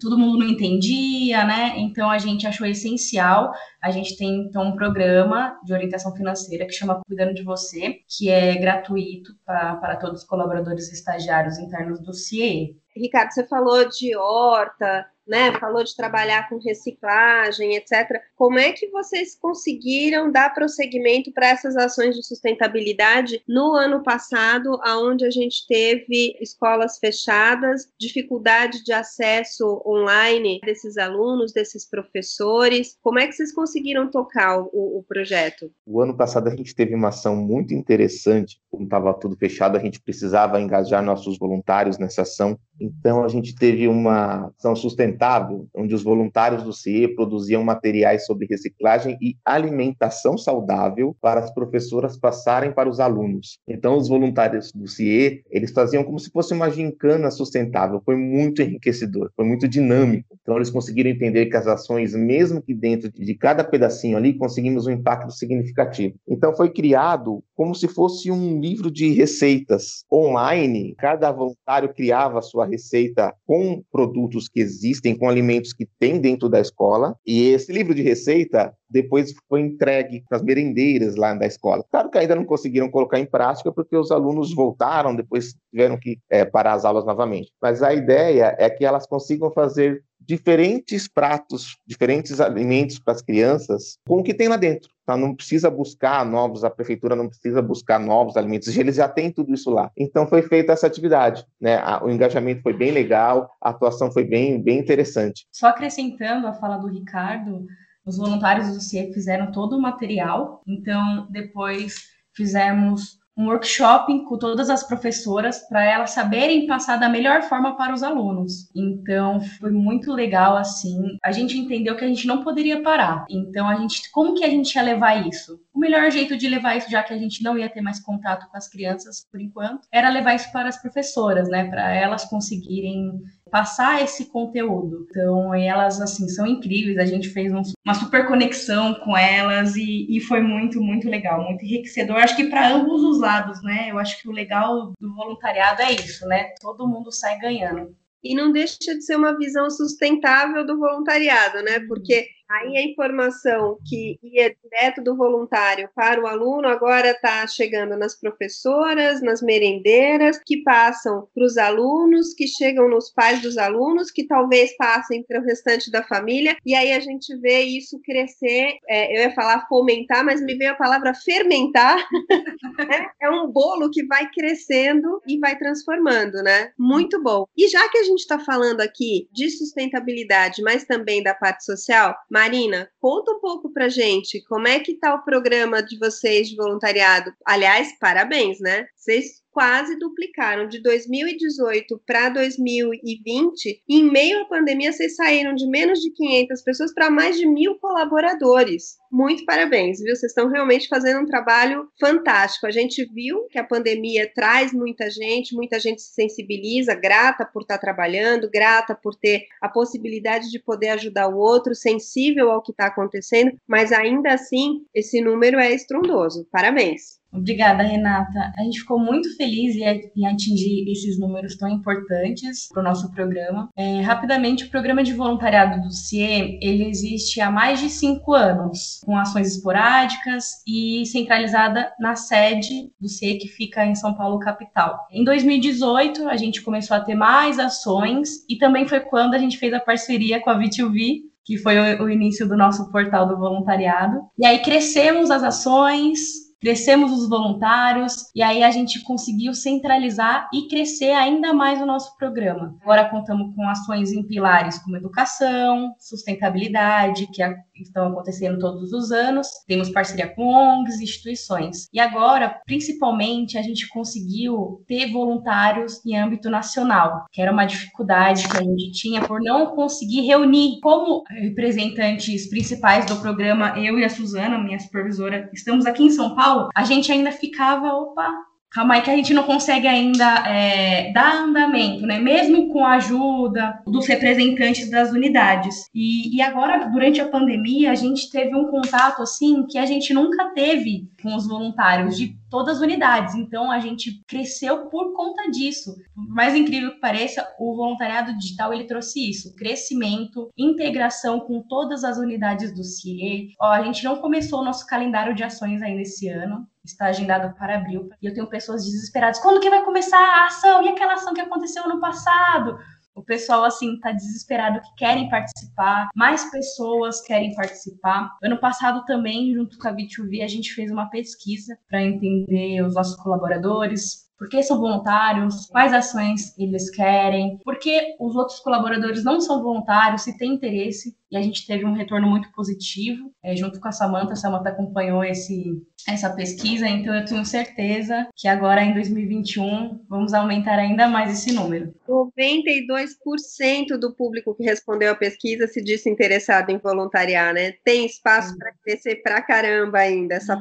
todo 0.00 0.18
mundo 0.18 0.38
não 0.38 0.48
entendia, 0.48 1.44
né? 1.44 1.74
Então 1.76 2.10
a 2.10 2.18
gente 2.18 2.46
achou 2.46 2.66
essencial. 2.66 3.52
A 3.80 3.90
gente 3.90 4.16
tem 4.16 4.40
então 4.40 4.64
um 4.64 4.74
programa 4.74 5.56
de 5.64 5.72
orientação 5.72 6.12
financeira 6.16 6.66
que 6.66 6.72
chama 6.72 7.00
Cuidando 7.06 7.34
de 7.34 7.44
Você, 7.44 8.00
que 8.08 8.28
é 8.28 8.56
gratuito 8.56 9.32
para 9.46 9.96
todos 9.96 10.22
os 10.22 10.26
colaboradores 10.26 10.92
estagiários 10.92 11.56
internos 11.58 12.00
do 12.00 12.12
CIE. 12.12 12.76
Ricardo, 12.96 13.30
você 13.30 13.46
falou 13.46 13.88
de 13.88 14.16
horta, 14.16 15.06
né? 15.30 15.52
Falou 15.58 15.84
de 15.84 15.94
trabalhar 15.94 16.48
com 16.48 16.58
reciclagem, 16.58 17.76
etc. 17.76 18.20
Como 18.36 18.58
é 18.58 18.72
que 18.72 18.88
vocês 18.90 19.36
conseguiram 19.38 20.30
dar 20.30 20.52
prosseguimento 20.52 21.32
para 21.32 21.48
essas 21.48 21.76
ações 21.76 22.16
de 22.16 22.26
sustentabilidade 22.26 23.42
no 23.46 23.74
ano 23.74 24.02
passado, 24.02 24.78
aonde 24.82 25.24
a 25.24 25.30
gente 25.30 25.66
teve 25.68 26.36
escolas 26.40 26.98
fechadas, 26.98 27.88
dificuldade 27.98 28.82
de 28.82 28.92
acesso 28.92 29.82
online 29.86 30.60
desses 30.64 30.98
alunos, 30.98 31.52
desses 31.52 31.88
professores? 31.88 32.96
Como 33.00 33.18
é 33.18 33.26
que 33.26 33.32
vocês 33.32 33.54
conseguiram 33.54 34.10
tocar 34.10 34.58
o, 34.58 34.98
o 34.98 35.04
projeto? 35.06 35.70
O 35.86 36.00
ano 36.00 36.16
passado 36.16 36.48
a 36.48 36.56
gente 36.56 36.74
teve 36.74 36.94
uma 36.94 37.08
ação 37.08 37.36
muito 37.36 37.72
interessante, 37.72 38.60
como 38.70 38.84
estava 38.84 39.14
tudo 39.14 39.36
fechado, 39.36 39.76
a 39.76 39.80
gente 39.80 40.00
precisava 40.00 40.60
engajar 40.60 41.02
nossos 41.02 41.38
voluntários 41.38 41.98
nessa 41.98 42.22
ação. 42.22 42.58
Então 42.80 43.22
a 43.22 43.28
gente 43.28 43.54
teve 43.54 43.86
uma 43.86 44.50
ação 44.58 44.74
sustentável 44.74 45.19
sustentável, 45.20 45.68
onde 45.74 45.94
os 45.94 46.02
voluntários 46.02 46.62
do 46.62 46.72
CIE 46.72 47.14
produziam 47.14 47.62
materiais 47.62 48.24
sobre 48.24 48.46
reciclagem 48.46 49.18
e 49.20 49.36
alimentação 49.44 50.38
saudável 50.38 51.14
para 51.20 51.40
as 51.40 51.52
professoras 51.52 52.16
passarem 52.16 52.72
para 52.72 52.88
os 52.88 52.98
alunos. 52.98 53.58
Então, 53.68 53.96
os 53.96 54.08
voluntários 54.08 54.72
do 54.72 54.88
CIE, 54.88 55.42
eles 55.50 55.72
faziam 55.72 56.02
como 56.02 56.18
se 56.18 56.30
fosse 56.30 56.54
uma 56.54 56.70
gincana 56.70 57.30
sustentável. 57.30 58.00
Foi 58.04 58.16
muito 58.16 58.62
enriquecedor, 58.62 59.30
foi 59.36 59.44
muito 59.44 59.68
dinâmico. 59.68 60.36
Então, 60.40 60.56
eles 60.56 60.70
conseguiram 60.70 61.10
entender 61.10 61.46
que 61.46 61.56
as 61.56 61.66
ações, 61.66 62.14
mesmo 62.14 62.62
que 62.62 62.74
dentro 62.74 63.10
de 63.12 63.34
cada 63.34 63.62
pedacinho 63.62 64.16
ali, 64.16 64.34
conseguimos 64.34 64.86
um 64.86 64.90
impacto 64.90 65.30
significativo. 65.32 66.14
Então, 66.26 66.56
foi 66.56 66.70
criado 66.70 67.42
como 67.54 67.74
se 67.74 67.88
fosse 67.88 68.30
um 68.30 68.58
livro 68.58 68.90
de 68.90 69.12
receitas 69.12 70.04
online. 70.10 70.94
Cada 70.98 71.30
voluntário 71.30 71.92
criava 71.92 72.38
a 72.38 72.42
sua 72.42 72.64
receita 72.64 73.34
com 73.46 73.82
produtos 73.92 74.48
que 74.48 74.60
existem 74.60 74.99
com 75.16 75.28
alimentos 75.28 75.72
que 75.72 75.88
tem 75.98 76.20
dentro 76.20 76.48
da 76.48 76.60
escola. 76.60 77.16
E 77.26 77.48
esse 77.48 77.72
livro 77.72 77.94
de 77.94 78.02
receita 78.02 78.74
depois 78.88 79.32
foi 79.48 79.60
entregue 79.60 80.24
para 80.28 80.38
as 80.38 80.42
merendeiras 80.42 81.16
lá 81.16 81.32
da 81.34 81.46
escola. 81.46 81.84
Claro 81.90 82.10
que 82.10 82.18
ainda 82.18 82.34
não 82.34 82.44
conseguiram 82.44 82.90
colocar 82.90 83.18
em 83.18 83.26
prática 83.26 83.70
porque 83.72 83.96
os 83.96 84.10
alunos 84.10 84.54
voltaram, 84.54 85.14
depois 85.14 85.54
tiveram 85.70 85.96
que 85.96 86.18
é, 86.28 86.44
parar 86.44 86.74
as 86.74 86.84
aulas 86.84 87.04
novamente. 87.04 87.52
Mas 87.62 87.82
a 87.82 87.94
ideia 87.94 88.54
é 88.58 88.68
que 88.68 88.84
elas 88.84 89.06
consigam 89.06 89.50
fazer 89.50 90.02
diferentes 90.30 91.08
pratos, 91.08 91.76
diferentes 91.84 92.40
alimentos 92.40 93.00
para 93.00 93.14
as 93.14 93.20
crianças 93.20 93.98
com 94.06 94.20
o 94.20 94.22
que 94.22 94.32
tem 94.32 94.46
lá 94.46 94.56
dentro. 94.56 94.88
Tá? 95.04 95.16
Não 95.16 95.34
precisa 95.34 95.68
buscar 95.68 96.24
novos, 96.24 96.62
a 96.62 96.70
prefeitura 96.70 97.16
não 97.16 97.28
precisa 97.28 97.60
buscar 97.60 97.98
novos 97.98 98.36
alimentos, 98.36 98.68
eles 98.76 98.94
já 98.94 99.08
têm 99.08 99.32
tudo 99.32 99.52
isso 99.52 99.70
lá. 99.70 99.90
Então 99.98 100.28
foi 100.28 100.42
feita 100.42 100.72
essa 100.72 100.86
atividade, 100.86 101.44
né? 101.60 101.82
O 102.00 102.08
engajamento 102.08 102.62
foi 102.62 102.72
bem 102.72 102.92
legal, 102.92 103.50
a 103.60 103.70
atuação 103.70 104.12
foi 104.12 104.22
bem, 104.22 104.62
bem 104.62 104.78
interessante. 104.78 105.48
Só 105.50 105.66
acrescentando 105.66 106.46
a 106.46 106.52
fala 106.52 106.76
do 106.76 106.86
Ricardo, 106.86 107.66
os 108.06 108.16
voluntários 108.16 108.68
do 108.68 108.80
CIE 108.80 109.12
fizeram 109.12 109.50
todo 109.50 109.76
o 109.76 109.82
material, 109.82 110.62
então 110.64 111.26
depois 111.28 112.04
fizemos 112.32 113.18
um 113.40 113.46
workshop 113.46 114.24
com 114.24 114.36
todas 114.36 114.68
as 114.68 114.86
professoras 114.86 115.66
para 115.68 115.82
elas 115.82 116.10
saberem 116.10 116.66
passar 116.66 116.98
da 116.98 117.08
melhor 117.08 117.42
forma 117.42 117.76
para 117.76 117.94
os 117.94 118.02
alunos. 118.02 118.70
Então 118.76 119.40
foi 119.40 119.70
muito 119.70 120.12
legal 120.12 120.56
assim. 120.56 121.16
A 121.24 121.32
gente 121.32 121.56
entendeu 121.56 121.96
que 121.96 122.04
a 122.04 122.08
gente 122.08 122.26
não 122.26 122.44
poderia 122.44 122.82
parar. 122.82 123.24
Então 123.30 123.66
a 123.66 123.76
gente, 123.76 124.10
como 124.10 124.34
que 124.34 124.44
a 124.44 124.50
gente 124.50 124.74
ia 124.74 124.82
levar 124.82 125.26
isso? 125.26 125.58
O 125.72 125.78
melhor 125.78 126.10
jeito 126.10 126.36
de 126.36 126.48
levar 126.48 126.76
isso, 126.76 126.90
já 126.90 127.02
que 127.02 127.14
a 127.14 127.18
gente 127.18 127.42
não 127.42 127.56
ia 127.56 127.70
ter 127.70 127.80
mais 127.80 128.00
contato 128.00 128.48
com 128.50 128.56
as 128.56 128.68
crianças 128.68 129.26
por 129.30 129.40
enquanto, 129.40 129.88
era 129.90 130.10
levar 130.10 130.34
isso 130.34 130.52
para 130.52 130.68
as 130.68 130.80
professoras, 130.80 131.48
né? 131.48 131.64
Para 131.64 131.94
elas 131.94 132.24
conseguirem 132.24 133.22
passar 133.50 134.02
esse 134.02 134.26
conteúdo. 134.26 135.06
Então, 135.10 135.54
elas, 135.54 136.00
assim, 136.00 136.28
são 136.28 136.46
incríveis. 136.46 136.98
A 136.98 137.04
gente 137.04 137.28
fez 137.28 137.52
um, 137.52 137.62
uma 137.84 137.94
super 137.94 138.26
conexão 138.26 138.94
com 138.94 139.16
elas 139.16 139.76
e, 139.76 140.06
e 140.08 140.20
foi 140.20 140.40
muito, 140.40 140.80
muito 140.80 141.08
legal, 141.08 141.42
muito 141.42 141.64
enriquecedor. 141.64 142.16
Acho 142.16 142.36
que 142.36 142.48
para 142.48 142.68
ambos 142.68 143.02
os 143.02 143.20
lados, 143.20 143.62
né? 143.62 143.90
Eu 143.90 143.98
acho 143.98 144.20
que 144.20 144.28
o 144.28 144.32
legal 144.32 144.92
do 144.98 145.14
voluntariado 145.14 145.82
é 145.82 145.92
isso, 145.92 146.26
né? 146.26 146.50
Todo 146.60 146.88
mundo 146.88 147.12
sai 147.12 147.38
ganhando. 147.38 147.94
E 148.22 148.34
não 148.34 148.52
deixa 148.52 148.76
de 148.78 149.02
ser 149.02 149.16
uma 149.16 149.36
visão 149.36 149.70
sustentável 149.70 150.64
do 150.66 150.78
voluntariado, 150.78 151.62
né? 151.62 151.80
Porque 151.88 152.26
Aí 152.50 152.76
a 152.76 152.82
informação 152.82 153.78
que 153.86 154.18
ia 154.22 154.52
direto 154.62 155.02
do 155.02 155.16
voluntário 155.16 155.88
para 155.94 156.20
o 156.20 156.26
aluno 156.26 156.66
agora 156.66 157.10
está 157.10 157.46
chegando 157.46 157.96
nas 157.96 158.18
professoras, 158.18 159.22
nas 159.22 159.40
merendeiras, 159.40 160.40
que 160.44 160.62
passam 160.64 161.28
para 161.32 161.44
os 161.44 161.56
alunos, 161.56 162.34
que 162.34 162.48
chegam 162.48 162.88
nos 162.88 163.12
pais 163.12 163.40
dos 163.40 163.56
alunos, 163.56 164.10
que 164.10 164.26
talvez 164.26 164.76
passem 164.76 165.22
para 165.22 165.40
o 165.40 165.44
restante 165.44 165.92
da 165.92 166.02
família, 166.02 166.56
e 166.66 166.74
aí 166.74 166.92
a 166.92 166.98
gente 166.98 167.36
vê 167.36 167.60
isso 167.60 168.00
crescer. 168.04 168.78
É, 168.88 169.16
eu 169.16 169.28
ia 169.28 169.34
falar 169.34 169.68
fomentar, 169.68 170.24
mas 170.24 170.42
me 170.42 170.56
veio 170.56 170.72
a 170.72 170.76
palavra 170.76 171.14
fermentar. 171.14 172.04
é, 173.20 173.26
é 173.26 173.30
um 173.30 173.46
bolo 173.46 173.90
que 173.90 174.04
vai 174.06 174.28
crescendo 174.28 175.22
e 175.24 175.38
vai 175.38 175.56
transformando, 175.56 176.42
né? 176.42 176.72
Muito 176.76 177.22
bom. 177.22 177.44
E 177.56 177.68
já 177.68 177.88
que 177.88 177.98
a 177.98 178.04
gente 178.04 178.20
está 178.20 178.40
falando 178.40 178.80
aqui 178.80 179.28
de 179.32 179.48
sustentabilidade, 179.50 180.62
mas 180.62 180.84
também 180.84 181.22
da 181.22 181.34
parte 181.34 181.64
social, 181.64 182.16
Marina, 182.40 182.90
conta 182.98 183.32
um 183.32 183.38
pouco 183.38 183.70
pra 183.70 183.90
gente 183.90 184.42
como 184.44 184.66
é 184.66 184.80
que 184.80 184.94
tá 184.94 185.14
o 185.14 185.22
programa 185.22 185.82
de 185.82 185.98
vocês 185.98 186.48
de 186.48 186.56
voluntariado. 186.56 187.30
Aliás, 187.44 187.94
parabéns, 188.00 188.58
né? 188.58 188.86
Vocês 188.96 189.42
quase 189.60 189.98
duplicaram 189.98 190.66
de 190.66 190.80
2018 190.80 192.00
para 192.06 192.30
2020. 192.30 193.82
Em 193.86 194.10
meio 194.10 194.40
à 194.40 194.44
pandemia, 194.46 194.90
vocês 194.90 195.16
saíram 195.16 195.54
de 195.54 195.68
menos 195.68 196.00
de 196.00 196.10
500 196.12 196.62
pessoas 196.62 196.94
para 196.94 197.10
mais 197.10 197.36
de 197.36 197.46
mil 197.46 197.78
colaboradores. 197.78 198.96
Muito 199.12 199.44
parabéns, 199.44 199.98
viu? 199.98 200.16
Vocês 200.16 200.30
estão 200.30 200.48
realmente 200.48 200.88
fazendo 200.88 201.20
um 201.20 201.26
trabalho 201.26 201.86
fantástico. 202.00 202.66
A 202.66 202.70
gente 202.70 203.04
viu 203.12 203.48
que 203.50 203.58
a 203.58 203.64
pandemia 203.64 204.32
traz 204.34 204.72
muita 204.72 205.10
gente, 205.10 205.54
muita 205.54 205.78
gente 205.78 206.00
se 206.00 206.14
sensibiliza, 206.14 206.94
grata 206.94 207.44
por 207.44 207.60
estar 207.60 207.76
trabalhando, 207.76 208.48
grata 208.50 208.94
por 208.94 209.14
ter 209.14 209.42
a 209.60 209.68
possibilidade 209.68 210.50
de 210.50 210.58
poder 210.58 210.88
ajudar 210.88 211.28
o 211.28 211.36
outro, 211.36 211.74
sensível 211.74 212.50
ao 212.50 212.62
que 212.62 212.72
está 212.72 212.86
acontecendo, 212.86 213.52
mas 213.68 213.92
ainda 213.92 214.32
assim, 214.32 214.86
esse 214.94 215.20
número 215.20 215.58
é 215.58 215.70
estrondoso. 215.70 216.48
Parabéns. 216.50 217.19
Obrigada, 217.32 217.82
Renata. 217.82 218.52
A 218.58 218.62
gente 218.62 218.80
ficou 218.80 218.98
muito 218.98 219.36
feliz 219.36 219.76
em 219.76 220.26
atingir 220.26 220.90
esses 220.90 221.18
números 221.18 221.56
tão 221.56 221.68
importantes 221.68 222.68
para 222.68 222.80
o 222.80 222.84
nosso 222.84 223.10
programa. 223.12 223.68
É, 223.76 224.00
rapidamente, 224.00 224.64
o 224.64 224.70
programa 224.70 225.02
de 225.02 225.12
voluntariado 225.12 225.80
do 225.80 225.92
CIE 225.92 226.58
ele 226.60 226.84
existe 226.88 227.40
há 227.40 227.50
mais 227.50 227.78
de 227.78 227.88
cinco 227.88 228.34
anos, 228.34 229.00
com 229.04 229.16
ações 229.16 229.54
esporádicas 229.54 230.62
e 230.66 231.04
centralizada 231.06 231.92
na 232.00 232.16
sede 232.16 232.90
do 233.00 233.08
CIE, 233.08 233.38
que 233.38 233.48
fica 233.48 233.84
em 233.86 233.94
São 233.94 234.14
Paulo, 234.14 234.38
capital. 234.40 234.98
Em 235.12 235.24
2018, 235.24 236.28
a 236.28 236.36
gente 236.36 236.62
começou 236.62 236.96
a 236.96 237.00
ter 237.00 237.14
mais 237.14 237.58
ações 237.58 238.44
e 238.48 238.56
também 238.56 238.88
foi 238.88 239.00
quando 239.00 239.34
a 239.34 239.38
gente 239.38 239.56
fez 239.56 239.72
a 239.72 239.80
parceria 239.80 240.40
com 240.40 240.50
a 240.50 240.58
V2V, 240.58 241.30
que 241.44 241.56
foi 241.58 241.78
o, 241.78 242.04
o 242.04 242.10
início 242.10 242.46
do 242.46 242.56
nosso 242.56 242.90
portal 242.90 243.26
do 243.28 243.38
voluntariado. 243.38 244.20
E 244.38 244.44
aí 244.44 244.58
crescemos 244.60 245.30
as 245.30 245.42
ações, 245.42 246.49
crescemos 246.60 247.10
os 247.12 247.28
voluntários 247.28 248.30
e 248.34 248.42
aí 248.42 248.62
a 248.62 248.70
gente 248.70 249.02
conseguiu 249.02 249.54
centralizar 249.54 250.48
e 250.52 250.68
crescer 250.68 251.12
ainda 251.12 251.54
mais 251.54 251.80
o 251.80 251.86
nosso 251.86 252.16
programa. 252.16 252.76
Agora 252.82 253.08
contamos 253.08 253.54
com 253.56 253.68
ações 253.68 254.12
em 254.12 254.22
pilares 254.22 254.78
como 254.78 254.96
educação, 254.96 255.94
sustentabilidade, 255.98 257.26
que 257.28 257.42
estão 257.82 258.08
acontecendo 258.08 258.58
todos 258.58 258.92
os 258.92 259.10
anos, 259.10 259.46
temos 259.66 259.90
parceria 259.90 260.28
com 260.28 260.42
ONGs, 260.44 261.00
instituições. 261.00 261.88
E 261.92 262.00
agora, 262.00 262.60
principalmente, 262.64 263.58
a 263.58 263.62
gente 263.62 263.88
conseguiu 263.88 264.82
ter 264.86 265.12
voluntários 265.12 266.04
em 266.04 266.16
âmbito 266.16 266.50
nacional, 266.50 267.24
que 267.32 267.40
era 267.40 267.52
uma 267.52 267.64
dificuldade 267.64 268.48
que 268.48 268.56
a 268.56 268.62
gente 268.62 268.92
tinha 268.92 269.22
por 269.22 269.40
não 269.40 269.74
conseguir 269.74 270.22
reunir 270.22 270.80
como 270.82 271.22
representantes 271.28 272.48
principais 272.48 273.06
do 273.06 273.16
programa, 273.16 273.78
eu 273.78 273.98
e 273.98 274.04
a 274.04 274.08
Suzana, 274.08 274.58
minha 274.58 274.78
supervisora, 274.78 275.48
estamos 275.52 275.86
aqui 275.86 276.04
em 276.04 276.10
São 276.10 276.34
Paulo, 276.34 276.68
a 276.74 276.84
gente 276.84 277.10
ainda 277.10 277.32
ficava, 277.32 277.92
opa, 277.92 278.30
calma 278.70 278.94
aí 278.94 279.02
que 279.02 279.10
a 279.10 279.16
gente 279.16 279.34
não 279.34 279.42
consegue 279.42 279.86
ainda 279.86 280.46
é, 280.46 281.12
dar 281.12 281.44
andamento, 281.44 282.06
né? 282.06 282.18
Mesmo 282.18 282.68
com 282.68 282.84
a 282.84 282.94
ajuda 282.94 283.80
dos 283.86 284.06
representantes 284.06 284.88
das 284.88 285.10
unidades. 285.10 285.88
E, 285.94 286.36
e, 286.36 286.40
agora, 286.40 286.86
durante 286.86 287.20
a 287.20 287.28
pandemia, 287.28 287.90
a 287.90 287.94
gente 287.94 288.30
teve 288.30 288.54
um 288.54 288.70
contato 288.70 289.22
assim 289.22 289.66
que 289.66 289.76
a 289.76 289.86
gente 289.86 290.14
nunca 290.14 290.50
teve 290.54 291.08
com 291.22 291.34
os 291.34 291.48
voluntários 291.48 292.16
de 292.16 292.39
todas 292.50 292.76
as 292.76 292.82
unidades. 292.82 293.34
Então 293.34 293.70
a 293.70 293.78
gente 293.78 294.22
cresceu 294.26 294.86
por 294.88 295.14
conta 295.14 295.50
disso. 295.50 295.96
Mais 296.14 296.54
incrível 296.54 296.92
que 296.92 297.00
pareça, 297.00 297.46
o 297.58 297.74
voluntariado 297.76 298.36
digital 298.36 298.74
ele 298.74 298.84
trouxe 298.84 299.30
isso: 299.30 299.54
crescimento, 299.54 300.50
integração 300.58 301.40
com 301.40 301.62
todas 301.62 302.04
as 302.04 302.18
unidades 302.18 302.74
do 302.74 302.84
CIE. 302.84 303.54
Ó, 303.60 303.70
a 303.70 303.82
gente 303.82 304.04
não 304.04 304.16
começou 304.16 304.60
o 304.60 304.64
nosso 304.64 304.86
calendário 304.86 305.34
de 305.34 305.44
ações 305.44 305.80
ainda 305.80 306.02
esse 306.02 306.28
ano. 306.28 306.66
Está 306.84 307.06
agendado 307.06 307.54
para 307.56 307.76
abril. 307.76 308.08
E 308.22 308.26
eu 308.26 308.32
tenho 308.32 308.46
pessoas 308.46 308.84
desesperadas. 308.84 309.38
Quando 309.38 309.60
que 309.60 309.68
vai 309.68 309.84
começar 309.84 310.18
a 310.18 310.46
ação? 310.46 310.82
E 310.82 310.88
aquela 310.88 311.12
ação 311.12 311.34
que 311.34 311.40
aconteceu 311.40 311.84
ano 311.84 312.00
passado? 312.00 312.78
O 313.14 313.22
pessoal, 313.22 313.64
assim, 313.64 313.98
tá 314.00 314.12
desesperado 314.12 314.80
que 314.80 314.94
querem 314.96 315.28
participar, 315.28 316.08
mais 316.14 316.50
pessoas 316.50 317.20
querem 317.20 317.54
participar. 317.54 318.36
Ano 318.42 318.58
passado 318.58 319.04
também, 319.04 319.52
junto 319.52 319.78
com 319.78 319.88
a 319.88 319.92
B2V, 319.92 320.42
a 320.42 320.48
gente 320.48 320.72
fez 320.72 320.90
uma 320.90 321.10
pesquisa 321.10 321.76
para 321.88 322.02
entender 322.02 322.82
os 322.82 322.94
nossos 322.94 323.16
colaboradores, 323.16 324.29
por 324.40 324.48
que 324.48 324.62
são 324.62 324.80
voluntários, 324.80 325.66
quais 325.66 325.92
ações 325.92 326.58
eles 326.58 326.88
querem, 326.88 327.58
por 327.62 327.78
que 327.78 328.16
os 328.18 328.34
outros 328.34 328.58
colaboradores 328.60 329.22
não 329.22 329.38
são 329.38 329.62
voluntários, 329.62 330.22
se 330.22 330.38
tem 330.38 330.54
interesse, 330.54 331.14
e 331.30 331.36
a 331.36 331.42
gente 331.42 331.66
teve 331.66 331.84
um 331.84 331.92
retorno 331.92 332.26
muito 332.26 332.50
positivo, 332.50 333.30
é, 333.44 333.54
junto 333.54 333.78
com 333.78 333.86
a 333.86 333.92
Samanta, 333.92 334.32
a 334.32 334.36
Samanta 334.36 334.70
acompanhou 334.70 335.22
esse, 335.22 335.80
essa 336.08 336.30
pesquisa, 336.30 336.88
então 336.88 337.14
eu 337.14 337.24
tenho 337.24 337.44
certeza 337.44 338.26
que 338.34 338.48
agora 338.48 338.82
em 338.82 338.94
2021 338.94 340.06
vamos 340.08 340.32
aumentar 340.32 340.78
ainda 340.78 341.06
mais 341.06 341.30
esse 341.30 341.54
número. 341.54 341.94
92% 342.08 343.98
do 344.00 344.12
público 344.14 344.54
que 344.54 344.64
respondeu 344.64 345.12
a 345.12 345.14
pesquisa 345.14 345.68
se 345.68 345.82
disse 345.82 346.10
interessado 346.10 346.70
em 346.70 346.78
voluntariar, 346.78 347.54
né? 347.54 347.74
Tem 347.84 348.06
espaço 348.06 348.56
para 348.56 348.72
crescer 348.82 349.16
pra 349.16 349.42
caramba 349.42 349.98
ainda, 349.98 350.34
essa 350.34 350.60